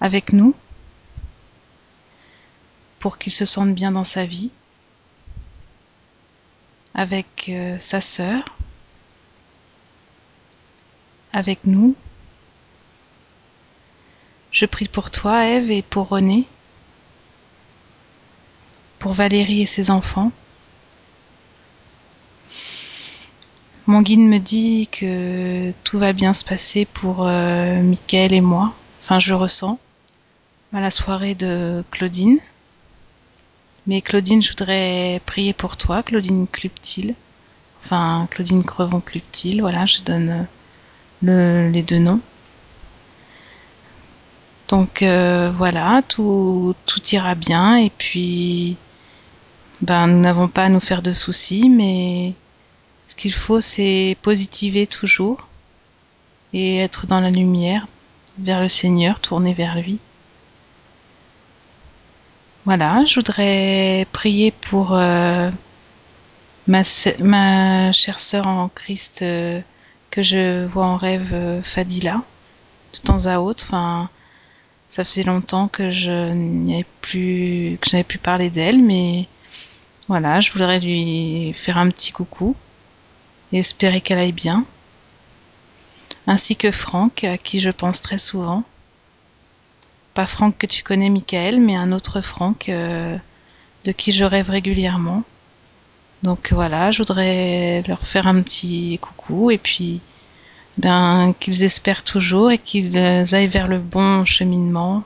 avec 0.00 0.32
nous, 0.32 0.54
pour 2.98 3.18
qu'il 3.18 3.32
se 3.32 3.44
sente 3.44 3.74
bien 3.74 3.92
dans 3.92 4.04
sa 4.04 4.24
vie, 4.24 4.50
avec 6.94 7.46
euh, 7.48 7.78
sa 7.78 8.00
sœur, 8.00 8.44
avec 11.32 11.60
nous. 11.64 11.94
Je 14.50 14.66
prie 14.66 14.88
pour 14.88 15.10
toi, 15.10 15.46
Eve, 15.46 15.70
et 15.70 15.82
pour 15.82 16.08
René, 16.08 16.46
pour 19.02 19.14
Valérie 19.14 19.62
et 19.62 19.66
ses 19.66 19.90
enfants. 19.90 20.30
Mon 23.88 24.00
guide 24.00 24.20
me 24.20 24.38
dit 24.38 24.88
que 24.92 25.72
tout 25.82 25.98
va 25.98 26.12
bien 26.12 26.32
se 26.32 26.44
passer 26.44 26.84
pour 26.84 27.26
euh, 27.26 27.82
Mickaël 27.82 28.32
et 28.32 28.40
moi. 28.40 28.72
Enfin, 29.02 29.18
je 29.18 29.34
ressens 29.34 29.80
à 30.72 30.80
la 30.80 30.92
soirée 30.92 31.34
de 31.34 31.82
Claudine. 31.90 32.38
Mais 33.88 34.02
Claudine, 34.02 34.40
je 34.40 34.50
voudrais 34.50 35.20
prier 35.26 35.52
pour 35.52 35.76
toi, 35.76 36.04
Claudine 36.04 36.46
Cluptil. 36.46 37.16
Enfin, 37.82 38.28
Claudine 38.30 38.62
Crevon 38.62 39.00
Cluptil, 39.00 39.62
voilà, 39.62 39.84
je 39.84 39.98
donne 40.02 40.46
le, 41.22 41.70
les 41.70 41.82
deux 41.82 41.98
noms. 41.98 42.20
Donc 44.68 45.02
euh, 45.02 45.50
voilà, 45.52 46.02
tout 46.06 46.76
ira 47.10 47.34
bien 47.34 47.78
et 47.78 47.90
puis 47.90 48.76
ben 49.82 50.06
nous 50.06 50.20
n'avons 50.20 50.48
pas 50.48 50.64
à 50.64 50.68
nous 50.68 50.80
faire 50.80 51.02
de 51.02 51.12
soucis, 51.12 51.68
mais 51.68 52.34
ce 53.06 53.14
qu'il 53.14 53.32
faut 53.32 53.60
c'est 53.60 54.16
positiver 54.22 54.86
toujours 54.86 55.48
et 56.52 56.78
être 56.78 57.06
dans 57.06 57.20
la 57.20 57.30
lumière, 57.30 57.86
vers 58.38 58.60
le 58.60 58.68
Seigneur, 58.68 59.20
tourner 59.20 59.52
vers 59.52 59.76
lui. 59.76 59.98
Voilà, 62.64 63.04
je 63.04 63.16
voudrais 63.16 64.06
prier 64.12 64.52
pour 64.52 64.94
euh, 64.94 65.50
ma, 66.68 66.82
ma 67.18 67.92
chère 67.92 68.20
sœur 68.20 68.46
en 68.46 68.68
Christ 68.68 69.22
euh, 69.22 69.60
que 70.10 70.22
je 70.22 70.64
vois 70.66 70.86
en 70.86 70.96
rêve 70.96 71.30
euh, 71.32 71.62
Fadila 71.62 72.22
de 72.94 72.98
temps 73.00 73.26
à 73.26 73.38
autre. 73.38 73.64
Enfin, 73.66 74.10
ça 74.88 75.04
faisait 75.04 75.24
longtemps 75.24 75.66
que 75.68 75.90
je 75.90 76.32
n'avais 76.32 76.86
plus 77.00 77.78
que 77.80 77.90
j'avais 77.90 78.04
pu 78.04 78.18
parler 78.18 78.50
d'elle, 78.50 78.80
mais 78.80 79.26
voilà, 80.08 80.40
je 80.40 80.52
voudrais 80.52 80.80
lui 80.80 81.52
faire 81.54 81.78
un 81.78 81.88
petit 81.90 82.12
coucou 82.12 82.56
et 83.52 83.58
espérer 83.58 84.00
qu'elle 84.00 84.18
aille 84.18 84.32
bien. 84.32 84.64
Ainsi 86.26 86.56
que 86.56 86.70
Franck, 86.70 87.24
à 87.24 87.38
qui 87.38 87.60
je 87.60 87.70
pense 87.70 88.00
très 88.00 88.18
souvent 88.18 88.64
pas 90.14 90.26
Franck 90.26 90.58
que 90.58 90.66
tu 90.66 90.82
connais, 90.82 91.08
Michael, 91.08 91.60
mais 91.60 91.74
un 91.74 91.92
autre 91.92 92.20
Franck 92.20 92.68
euh, 92.68 93.16
de 93.84 93.92
qui 93.92 94.12
je 94.12 94.24
rêve 94.24 94.50
régulièrement. 94.50 95.22
Donc 96.22 96.52
voilà, 96.52 96.90
je 96.90 96.98
voudrais 96.98 97.82
leur 97.88 98.06
faire 98.06 98.26
un 98.26 98.40
petit 98.42 98.98
coucou 99.00 99.50
et 99.50 99.58
puis 99.58 100.00
ben 100.78 101.34
qu'ils 101.40 101.64
espèrent 101.64 102.04
toujours 102.04 102.50
et 102.50 102.58
qu'ils 102.58 102.96
aillent 102.96 103.46
vers 103.46 103.66
le 103.66 103.78
bon 103.78 104.24
cheminement, 104.24 105.02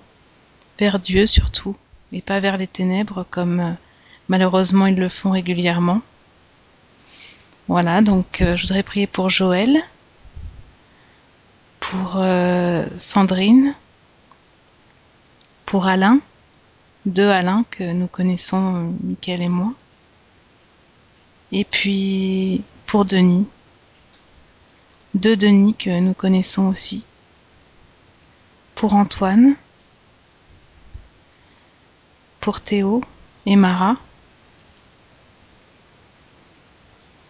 vers 0.79 0.99
Dieu 0.99 1.27
surtout, 1.27 1.77
et 2.13 2.21
pas 2.21 2.41
vers 2.41 2.57
les 2.57 2.67
ténèbres 2.67 3.25
comme 3.31 3.61
euh, 3.61 3.73
malheureusement 4.29 4.87
ils 4.87 4.97
le 4.97 5.09
font 5.09 5.31
régulièrement. 5.31 6.01
Voilà, 7.69 8.01
donc 8.01 8.43
euh, 8.43 8.57
je 8.57 8.63
voudrais 8.63 8.83
prier 8.83 9.07
pour 9.07 9.29
Joël, 9.29 9.83
pour 11.81 12.15
euh, 12.17 12.87
Sandrine, 12.97 13.75
pour 15.65 15.87
Alain, 15.87 16.21
deux 17.07 17.29
Alain 17.29 17.65
que 17.71 17.93
nous 17.93 18.07
connaissons, 18.07 18.95
Mickaël 19.03 19.43
et 19.43 19.49
moi. 19.49 19.73
Et 21.53 21.65
puis 21.65 22.63
pour 22.87 23.05
Denis, 23.05 23.47
deux 25.15 25.37
Denis 25.37 25.75
que 25.75 25.99
nous 25.99 26.15
connaissons 26.15 26.69
aussi. 26.69 27.05
Pour 28.77 28.95
Antoine, 28.95 29.57
pour 32.41 32.61
Théo 32.61 33.01
et 33.47 33.57
Mara, 33.57 33.97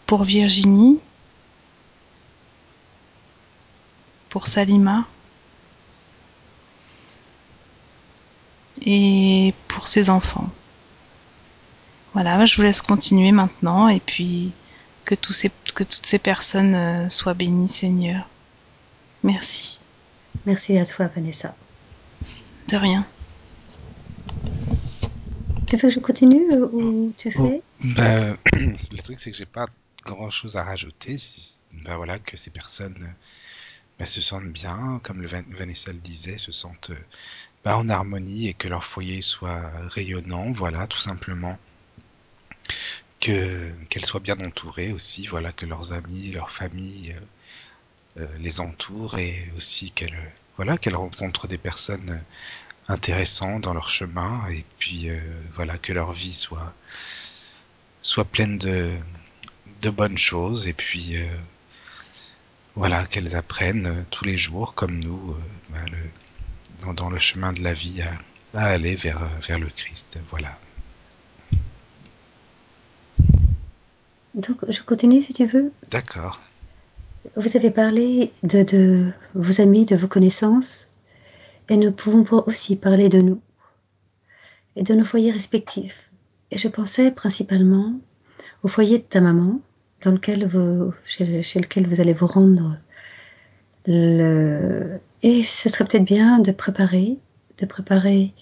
pour 0.06 0.24
Virginie, 0.24 0.98
pour 4.28 4.46
Salima, 4.46 5.06
et 8.84 9.52
pour 9.68 9.88
ses 9.88 10.10
enfants. 10.10 10.48
Voilà, 12.14 12.46
je 12.46 12.56
vous 12.56 12.62
laisse 12.62 12.80
continuer 12.80 13.32
maintenant 13.32 13.88
et 13.88 14.00
puis 14.00 14.52
que, 15.04 15.14
tous 15.14 15.32
ces, 15.32 15.50
que 15.74 15.84
toutes 15.84 16.06
ces 16.06 16.18
personnes 16.18 16.74
euh, 16.74 17.08
soient 17.10 17.34
bénies, 17.34 17.68
Seigneur. 17.68 18.28
Merci. 19.22 19.80
Merci 20.46 20.78
à 20.78 20.86
toi, 20.86 21.08
Vanessa. 21.14 21.54
De 22.68 22.76
rien. 22.76 23.06
Tu 25.66 25.76
veux 25.76 25.82
que 25.82 25.90
je 25.90 25.98
continue 25.98 26.50
euh, 26.52 26.68
ou 26.72 27.12
tu 27.18 27.30
fais? 27.30 27.62
Ben, 27.96 28.36
le 28.54 29.02
truc, 29.02 29.18
c'est 29.18 29.30
que 29.30 29.36
j'ai 29.36 29.46
pas 29.46 29.66
grand 30.06 30.30
chose 30.30 30.56
à 30.56 30.64
rajouter. 30.64 31.18
Si, 31.18 31.66
ben 31.84 31.96
voilà, 31.96 32.18
que 32.18 32.36
ces 32.36 32.50
personnes 32.50 33.14
ben, 33.98 34.06
se 34.06 34.20
sentent 34.20 34.52
bien, 34.52 35.00
comme 35.02 35.20
le 35.22 35.28
Van- 35.28 35.44
Vanessa 35.50 35.92
le 35.92 35.98
disait, 35.98 36.38
se 36.38 36.52
sentent 36.52 36.92
ben, 37.64 37.74
en 37.76 37.88
harmonie 37.88 38.48
et 38.48 38.54
que 38.54 38.68
leur 38.68 38.84
foyer 38.84 39.20
soit 39.22 39.70
rayonnant, 39.88 40.52
voilà, 40.52 40.86
tout 40.86 41.00
simplement. 41.00 41.58
Que 43.20 43.72
qu'elles 43.88 44.04
soient 44.04 44.20
bien 44.20 44.38
entourées 44.40 44.92
aussi, 44.92 45.26
voilà, 45.26 45.50
que 45.52 45.66
leurs 45.66 45.92
amis, 45.92 46.32
leur 46.32 46.50
famille 46.50 47.14
euh, 48.18 48.22
euh, 48.22 48.38
les 48.38 48.60
entourent 48.60 49.18
et 49.18 49.50
aussi 49.56 49.90
qu'elles 49.90 50.16
voilà, 50.56 50.78
qu'elles 50.78 50.96
rencontrent 50.96 51.48
des 51.48 51.58
personnes 51.58 52.22
intéressantes 52.88 53.62
dans 53.62 53.74
leur 53.74 53.88
chemin 53.88 54.48
et 54.50 54.64
puis 54.78 55.08
euh, 55.10 55.20
voilà, 55.54 55.78
que 55.78 55.92
leur 55.92 56.12
vie 56.12 56.34
soit 56.34 56.74
soit 58.02 58.24
pleine 58.24 58.58
de 58.58 58.90
de 59.82 59.90
bonnes 59.90 60.18
choses 60.18 60.68
et 60.68 60.72
puis 60.72 61.16
euh, 61.16 61.26
voilà 62.74 63.04
qu'elles 63.06 63.34
apprennent 63.36 63.86
euh, 63.86 64.02
tous 64.10 64.24
les 64.24 64.38
jours 64.38 64.74
comme 64.74 64.98
nous 64.98 65.34
euh, 65.74 65.78
le, 65.90 65.98
dans, 66.82 66.94
dans 66.94 67.10
le 67.10 67.18
chemin 67.18 67.52
de 67.52 67.62
la 67.62 67.72
vie 67.72 68.02
à, 68.02 68.58
à 68.58 68.66
aller 68.66 68.96
vers 68.96 69.24
vers 69.40 69.58
le 69.58 69.68
Christ 69.68 70.18
voilà 70.30 70.58
Donc, 74.36 74.70
je 74.70 74.82
continue 74.82 75.22
si 75.22 75.32
tu 75.32 75.46
veux. 75.46 75.72
d'accord 75.90 76.42
Vous 77.36 77.56
avez 77.56 77.70
parlé 77.70 78.32
de, 78.42 78.62
de 78.62 79.10
vos 79.34 79.62
amis, 79.62 79.86
de 79.86 79.96
vos 79.96 80.08
connaissances, 80.08 80.88
et 81.70 81.76
nous 81.78 81.90
pouvons 81.90 82.44
aussi 82.46 82.76
parler 82.76 83.08
de 83.08 83.22
nous 83.22 83.40
et 84.76 84.82
de 84.82 84.94
nos 84.94 85.06
foyers 85.06 85.32
respectifs. 85.32 86.10
Et 86.50 86.58
je 86.58 86.68
pensais 86.68 87.10
principalement 87.10 87.98
au 88.62 88.68
foyer 88.68 88.98
de 88.98 89.04
ta 89.04 89.20
maman, 89.20 89.60
dans 90.04 90.10
lequel 90.12 90.46
vous, 90.46 90.92
chez, 91.04 91.24
lequel 91.24 91.86
vous 91.86 92.00
allez 92.00 92.12
vous 92.12 92.26
rendre. 92.26 92.76
Le... 93.86 94.98
Et 95.22 95.42
ce 95.42 95.68
serait 95.68 95.84
peut-être 95.84 96.04
bien 96.04 96.38
de 96.38 96.52
préparer, 96.52 97.18
de 97.58 97.66
préparer, 97.66 98.32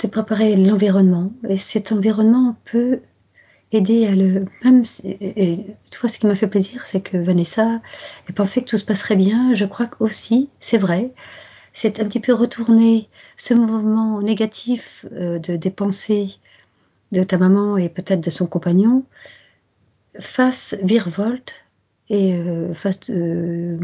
de 0.00 0.08
préparer 0.08 0.56
l'environnement. 0.56 1.32
Et 1.48 1.56
cet 1.56 1.92
environnement 1.92 2.56
peut 2.64 3.00
aider 3.72 4.06
à 4.06 4.14
le 4.14 4.46
même 4.64 4.82
et 5.04 5.56
tu 5.90 5.98
vois 6.00 6.08
ce 6.08 6.18
qui 6.18 6.26
m'a 6.26 6.34
fait 6.34 6.46
plaisir 6.46 6.84
c'est 6.84 7.02
que 7.02 7.18
Vanessa 7.18 7.82
elle 8.26 8.34
pensait 8.34 8.62
que 8.62 8.66
tout 8.66 8.78
se 8.78 8.84
passerait 8.84 9.16
bien 9.16 9.54
je 9.54 9.66
crois 9.66 9.86
que 9.86 10.02
aussi 10.02 10.48
c'est 10.58 10.78
vrai 10.78 11.12
c'est 11.74 12.00
un 12.00 12.04
petit 12.04 12.20
peu 12.20 12.32
retourner 12.32 13.10
ce 13.36 13.52
mouvement 13.52 14.22
négatif 14.22 15.04
euh, 15.12 15.38
de 15.38 15.56
des 15.56 15.70
pensées 15.70 16.38
de 17.12 17.22
ta 17.22 17.38
maman 17.38 17.76
et 17.76 17.88
peut-être 17.88 18.20
de 18.20 18.30
son 18.30 18.46
compagnon 18.46 19.04
face 20.20 20.76
virevolte 20.82 21.54
et 22.08 22.34
euh, 22.34 22.74
face 22.74 23.00
euh, 23.10 23.78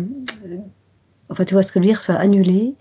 enfin 1.29 1.45
tu 1.45 1.55
vois 1.55 1.63
ce 1.63 1.73
que 1.73 1.79
je 1.79 1.85
veux 1.85 1.91
dire 1.91 2.03
soit 2.03 2.17
annulé 2.17 2.75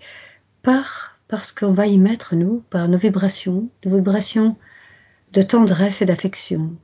par 0.61 1.19
parce 1.27 1.51
qu'on 1.51 1.73
va 1.73 1.87
y 1.87 1.97
mettre 1.97 2.35
nous 2.35 2.63
par 2.69 2.87
nos 2.87 2.97
vibrations 2.97 3.69
nos 3.85 3.97
vibrations 3.97 4.57
de 5.33 5.41
tendresse 5.41 6.01
et 6.01 6.05
d'affection. 6.05 6.75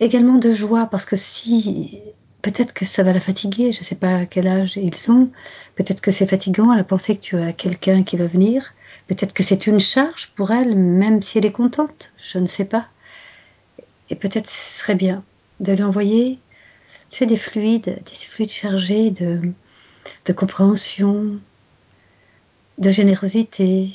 Également 0.00 0.36
de 0.36 0.52
joie 0.52 0.86
parce 0.86 1.04
que 1.04 1.16
si 1.16 2.00
peut-être 2.42 2.74
que 2.74 2.84
ça 2.84 3.04
va 3.04 3.12
la 3.12 3.20
fatiguer, 3.20 3.72
je 3.72 3.78
ne 3.78 3.84
sais 3.84 3.94
pas 3.94 4.16
à 4.16 4.26
quel 4.26 4.48
âge 4.48 4.76
ils 4.76 4.94
sont, 4.94 5.30
peut-être 5.76 6.00
que 6.00 6.10
c'est 6.10 6.26
fatigant 6.26 6.70
à 6.70 6.76
la 6.76 6.82
pensée 6.82 7.14
que 7.14 7.20
tu 7.20 7.36
as 7.38 7.52
quelqu'un 7.52 8.02
qui 8.02 8.16
va 8.16 8.26
venir, 8.26 8.74
peut-être 9.14 9.34
que 9.34 9.42
c'est 9.42 9.66
une 9.66 9.80
charge 9.80 10.28
pour 10.28 10.52
elle, 10.52 10.74
même 10.74 11.20
si 11.20 11.36
elle 11.36 11.44
est 11.44 11.52
contente, 11.52 12.12
je 12.16 12.38
ne 12.38 12.46
sais 12.46 12.64
pas. 12.64 12.88
Et 14.08 14.16
peut-être 14.16 14.48
ce 14.48 14.78
serait 14.80 14.94
bien 14.94 15.22
de 15.60 15.72
lui 15.72 15.82
envoyer 15.82 16.38
des 17.20 17.36
fluides, 17.36 18.02
des 18.04 18.14
fluides 18.14 18.50
chargés 18.50 19.10
de, 19.10 19.52
compréhension, 20.32 21.38
de 22.78 22.88
générosité, 22.88 23.90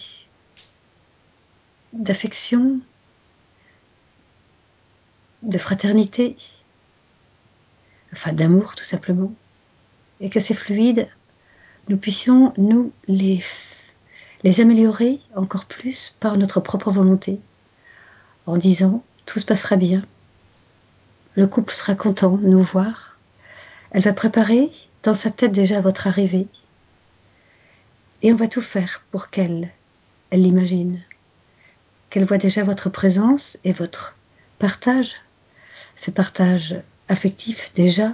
d'affection, 1.93 2.79
de 5.41 5.57
fraternité, 5.57 6.35
enfin 8.13 8.33
d'amour 8.33 8.75
tout 8.75 8.85
simplement. 8.85 9.33
Et 10.19 10.29
que 10.29 10.39
ces 10.39 10.53
fluides, 10.53 11.07
nous 11.89 11.97
puissions 11.97 12.53
nous 12.57 12.91
les, 13.07 13.41
les 14.43 14.61
améliorer 14.61 15.19
encore 15.35 15.65
plus 15.65 16.15
par 16.19 16.37
notre 16.37 16.59
propre 16.59 16.91
volonté, 16.91 17.39
en 18.45 18.57
disant 18.57 19.03
tout 19.25 19.39
se 19.39 19.45
passera 19.45 19.75
bien. 19.75 20.03
Le 21.35 21.47
couple 21.47 21.73
sera 21.73 21.95
content 21.95 22.37
de 22.37 22.47
nous 22.47 22.63
voir. 22.63 23.17
Elle 23.91 24.01
va 24.01 24.13
préparer 24.13 24.71
dans 25.03 25.13
sa 25.13 25.31
tête 25.31 25.51
déjà 25.51 25.81
votre 25.81 26.07
arrivée. 26.07 26.47
Et 28.21 28.33
on 28.33 28.35
va 28.35 28.47
tout 28.47 28.61
faire 28.61 29.03
pour 29.11 29.29
qu'elle, 29.29 29.69
elle 30.29 30.41
l'imagine, 30.41 31.01
qu'elle 32.09 32.25
voit 32.25 32.37
déjà 32.37 32.63
votre 32.63 32.89
présence 32.89 33.57
et 33.63 33.71
votre 33.71 34.15
partage, 34.59 35.15
ce 35.95 36.09
partage 36.09 36.81
affectif 37.09 37.71
déjà, 37.75 38.13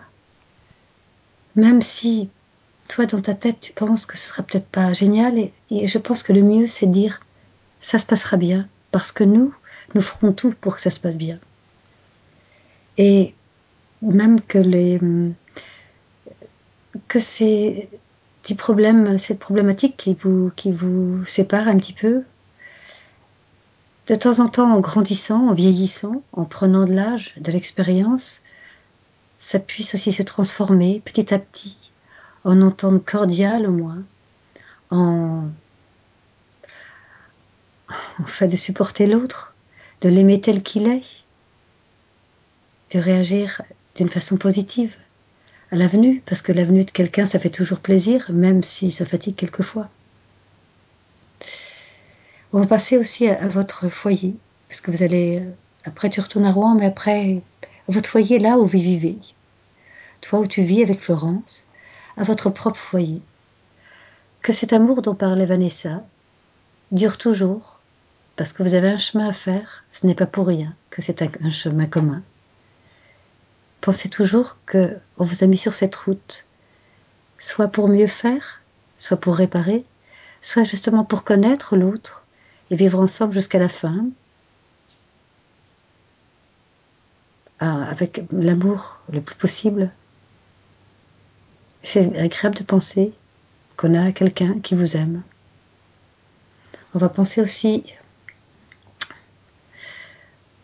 même 1.55 1.81
si 1.81 2.29
dans 3.01 3.21
ta 3.21 3.33
tête 3.33 3.59
tu 3.59 3.73
penses 3.73 4.05
que 4.05 4.17
ce 4.17 4.27
sera 4.27 4.43
peut-être 4.43 4.67
pas 4.67 4.93
génial 4.93 5.37
et, 5.37 5.53
et 5.71 5.87
je 5.87 5.97
pense 5.97 6.23
que 6.23 6.33
le 6.33 6.43
mieux 6.43 6.67
c'est 6.67 6.87
de 6.87 6.91
dire 6.91 7.19
ça 7.79 7.99
se 7.99 8.05
passera 8.05 8.37
bien 8.37 8.67
parce 8.91 9.11
que 9.11 9.23
nous 9.23 9.53
nous 9.95 10.01
ferons 10.01 10.31
tout 10.31 10.53
pour 10.59 10.75
que 10.75 10.81
ça 10.81 10.89
se 10.89 10.99
passe 10.99 11.15
bien. 11.15 11.39
Et 12.97 13.33
même 14.01 14.41
que 14.41 14.57
les 14.57 14.99
que 17.07 17.19
ces 17.19 17.89
petits 18.41 18.55
problèmes 18.55 19.17
cette 19.17 19.39
problématique 19.39 19.97
qui 19.97 20.13
vous 20.13 20.51
qui 20.55 20.71
vous 20.71 21.25
sépare 21.25 21.67
un 21.67 21.77
petit 21.77 21.93
peu 21.93 22.23
de 24.07 24.15
temps 24.15 24.39
en 24.39 24.47
temps 24.47 24.71
en 24.71 24.79
grandissant 24.79 25.47
en 25.47 25.53
vieillissant 25.53 26.21
en 26.33 26.45
prenant 26.45 26.85
de 26.85 26.93
l'âge 26.93 27.33
de 27.37 27.51
l'expérience 27.51 28.41
ça 29.39 29.59
puisse 29.59 29.95
aussi 29.95 30.11
se 30.11 30.23
transformer 30.23 31.01
petit 31.03 31.33
à 31.33 31.39
petit 31.39 31.92
en 32.43 32.61
entente 32.61 33.05
cordiale 33.05 33.67
au 33.67 33.71
moins, 33.71 34.03
en, 34.91 35.49
fait 38.27 38.47
de 38.47 38.55
supporter 38.55 39.07
l'autre, 39.07 39.53
de 40.01 40.09
l'aimer 40.09 40.41
tel 40.41 40.61
qu'il 40.61 40.87
est, 40.87 41.23
de 42.91 42.99
réagir 42.99 43.61
d'une 43.95 44.09
façon 44.09 44.37
positive 44.37 44.93
à 45.71 45.75
la 45.75 45.87
venue, 45.87 46.21
parce 46.25 46.41
que 46.41 46.51
la 46.51 46.65
venue 46.65 46.83
de 46.83 46.91
quelqu'un, 46.91 47.25
ça 47.25 47.39
fait 47.39 47.49
toujours 47.49 47.79
plaisir, 47.79 48.29
même 48.29 48.61
si 48.61 48.91
ça 48.91 49.05
fatigue 49.05 49.35
quelquefois. 49.35 49.89
On 52.51 52.59
va 52.59 52.67
passer 52.67 52.97
aussi 52.97 53.27
à, 53.27 53.41
à 53.41 53.47
votre 53.47 53.89
foyer, 53.89 54.35
parce 54.67 54.81
que 54.81 54.91
vous 54.91 55.01
allez, 55.01 55.41
après 55.85 56.09
tu 56.09 56.19
retournes 56.19 56.45
à 56.45 56.51
Rouen, 56.51 56.75
mais 56.75 56.85
après, 56.85 57.41
votre 57.87 58.09
foyer 58.09 58.37
là 58.37 58.57
où 58.57 58.65
vous 58.65 58.79
vivez, 58.79 59.17
toi 60.21 60.39
où 60.39 60.47
tu 60.47 60.61
vis 60.61 60.83
avec 60.83 61.01
Florence, 61.01 61.65
à 62.17 62.23
votre 62.23 62.49
propre 62.49 62.77
foyer. 62.77 63.21
Que 64.41 64.51
cet 64.51 64.73
amour 64.73 65.01
dont 65.01 65.15
parlait 65.15 65.45
Vanessa 65.45 66.03
dure 66.91 67.17
toujours, 67.17 67.79
parce 68.35 68.53
que 68.53 68.63
vous 68.63 68.73
avez 68.73 68.89
un 68.89 68.97
chemin 68.97 69.29
à 69.29 69.33
faire, 69.33 69.83
ce 69.91 70.05
n'est 70.05 70.15
pas 70.15 70.25
pour 70.25 70.47
rien 70.47 70.75
que 70.89 71.01
c'est 71.01 71.21
un, 71.21 71.49
chemin 71.49 71.85
commun. 71.85 72.21
Pensez 73.81 74.09
toujours 74.09 74.57
que 74.65 74.97
on 75.17 75.25
vous 75.25 75.43
a 75.43 75.47
mis 75.47 75.57
sur 75.57 75.73
cette 75.73 75.95
route, 75.95 76.45
soit 77.39 77.67
pour 77.67 77.87
mieux 77.87 78.07
faire, 78.07 78.61
soit 78.97 79.17
pour 79.17 79.35
réparer, 79.35 79.83
soit 80.41 80.63
justement 80.63 81.03
pour 81.03 81.23
connaître 81.23 81.75
l'autre 81.75 82.23
et 82.69 82.75
vivre 82.75 82.99
ensemble 82.99 83.33
jusqu'à 83.33 83.59
la 83.59 83.69
fin, 83.69 84.05
ah, 87.59 87.85
avec 87.89 88.21
l'amour 88.31 88.99
le 89.11 89.21
plus 89.21 89.35
possible 89.35 89.91
c'est 91.83 92.15
agréable 92.17 92.55
de 92.55 92.63
penser 92.63 93.13
qu'on 93.77 93.93
a 93.93 94.11
quelqu'un 94.11 94.59
qui 94.59 94.73
vous 94.75 94.95
aime. 94.95 95.21
On 96.95 96.99
va 96.99 97.09
penser 97.09 97.41
aussi 97.41 97.83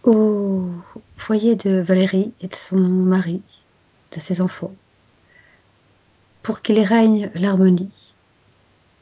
au 0.03 0.65
foyer 1.17 1.55
de 1.55 1.79
Valérie 1.81 2.33
et 2.41 2.47
de 2.47 2.55
son 2.55 2.77
mari, 2.77 3.41
de 4.11 4.19
ses 4.19 4.41
enfants, 4.41 4.73
pour 6.41 6.61
qu'il 6.61 6.79
règne 6.79 7.29
l'harmonie 7.35 8.13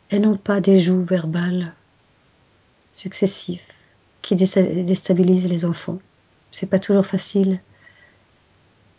et 0.09 0.19
non 0.19 0.35
pas 0.35 0.59
des 0.59 0.79
joues 0.79 1.03
verbales 1.03 1.73
successives 2.93 3.61
qui 4.21 4.35
déstabilisent 4.35 5.47
les 5.47 5.65
enfants. 5.65 5.99
C'est 6.51 6.69
pas 6.69 6.79
toujours 6.79 7.05
facile, 7.05 7.59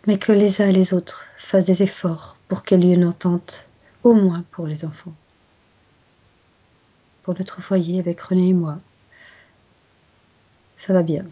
mais 0.09 0.17
que 0.17 0.33
les 0.33 0.63
uns 0.63 0.69
et 0.69 0.73
les 0.73 0.95
autres 0.95 1.27
fassent 1.37 1.67
des 1.67 1.83
efforts 1.83 2.39
pour 2.49 2.65
qu'il 2.65 2.83
y 2.83 2.91
ait 2.91 2.95
une 2.95 3.05
entente, 3.05 3.69
au 4.03 4.15
moins 4.15 4.43
pour 4.51 4.67
les 4.67 4.87
enfants. 4.87 5.13
Pour 7.23 7.35
notre 7.39 7.61
foyer 7.61 8.01
avec 8.01 8.19
René 8.23 8.49
et 8.49 8.55
moi, 8.55 8.79
ça 10.77 10.95
va 10.95 11.03
bien. 11.03 11.27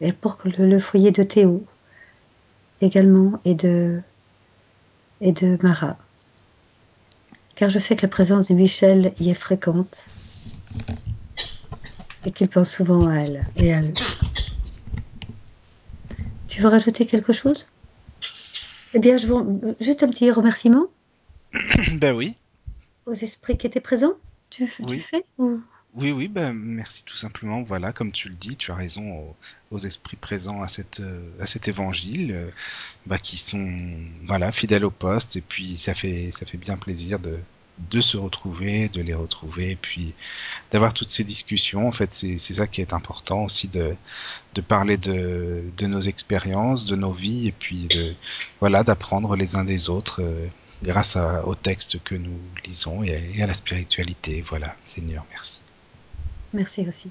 Et 0.00 0.14
pour 0.14 0.38
que 0.38 0.48
le, 0.48 0.80
foyer 0.80 1.10
de 1.10 1.22
Théo 1.22 1.62
également 2.80 3.38
et 3.44 3.54
de, 3.54 4.00
et 5.20 5.32
de 5.32 5.58
Mara. 5.62 5.98
Car 7.56 7.68
je 7.68 7.78
sais 7.78 7.94
que 7.94 8.06
la 8.06 8.08
présence 8.08 8.48
de 8.48 8.54
Michel 8.54 9.12
y 9.20 9.28
est 9.28 9.34
fréquente 9.34 10.06
et 12.24 12.32
qu'il 12.32 12.48
pense 12.48 12.70
souvent 12.70 13.06
à 13.06 13.16
elle 13.16 13.46
et 13.56 13.74
à 13.74 13.82
eux. 13.82 13.92
Tu 16.50 16.60
veux 16.60 16.68
rajouter 16.68 17.06
quelque 17.06 17.32
chose? 17.32 17.68
Eh 18.92 18.98
bien, 18.98 19.16
je 19.16 19.28
vous... 19.28 19.74
juste 19.80 20.02
un 20.02 20.10
petit 20.10 20.30
remerciement. 20.30 20.86
ben 21.94 22.12
oui. 22.14 22.34
Aux 23.06 23.14
esprits 23.14 23.56
qui 23.56 23.66
étaient 23.66 23.80
présents. 23.80 24.14
Tu, 24.50 24.64
oui. 24.80 24.86
tu 24.86 24.98
fais 24.98 25.24
ou... 25.38 25.60
Oui, 25.94 26.12
oui, 26.12 26.28
ben 26.28 26.52
merci 26.52 27.04
tout 27.04 27.16
simplement. 27.16 27.62
Voilà, 27.62 27.92
comme 27.92 28.12
tu 28.12 28.28
le 28.28 28.34
dis, 28.34 28.56
tu 28.56 28.70
as 28.70 28.76
raison 28.76 29.12
aux, 29.12 29.36
aux 29.72 29.78
esprits 29.78 30.16
présents 30.16 30.60
à 30.62 30.68
cette 30.68 31.02
à 31.40 31.46
cet 31.46 31.66
évangile, 31.66 32.32
euh, 32.32 32.50
bah, 33.06 33.18
qui 33.18 33.38
sont 33.38 33.72
voilà 34.22 34.52
fidèles 34.52 34.84
au 34.84 34.92
poste 34.92 35.34
et 35.34 35.40
puis 35.40 35.76
ça 35.76 35.94
fait 35.94 36.30
ça 36.30 36.46
fait 36.46 36.58
bien 36.58 36.76
plaisir 36.76 37.18
de 37.18 37.36
de 37.90 38.00
se 38.00 38.16
retrouver, 38.16 38.88
de 38.88 39.00
les 39.00 39.14
retrouver, 39.14 39.76
puis 39.80 40.14
d'avoir 40.70 40.92
toutes 40.92 41.08
ces 41.08 41.24
discussions. 41.24 41.88
En 41.88 41.92
fait, 41.92 42.12
c'est 42.12 42.38
ça 42.38 42.66
qui 42.66 42.80
est 42.80 42.92
important 42.92 43.44
aussi 43.44 43.68
de, 43.68 43.94
de 44.54 44.60
parler 44.60 44.96
de, 44.96 45.64
de 45.76 45.86
nos 45.86 46.00
expériences, 46.00 46.86
de 46.86 46.96
nos 46.96 47.12
vies, 47.12 47.48
et 47.48 47.52
puis 47.52 47.86
de 47.86 48.14
voilà 48.60 48.84
d'apprendre 48.84 49.36
les 49.36 49.56
uns 49.56 49.64
des 49.64 49.88
autres 49.88 50.22
euh, 50.22 50.46
grâce 50.82 51.16
à, 51.16 51.46
au 51.46 51.54
texte 51.54 52.02
que 52.02 52.14
nous 52.14 52.38
lisons 52.66 53.02
et 53.02 53.14
à, 53.14 53.18
et 53.18 53.42
à 53.42 53.46
la 53.46 53.54
spiritualité. 53.54 54.42
Voilà, 54.42 54.74
Seigneur, 54.84 55.24
merci. 55.30 55.62
Merci 56.52 56.86
aussi. 56.86 57.10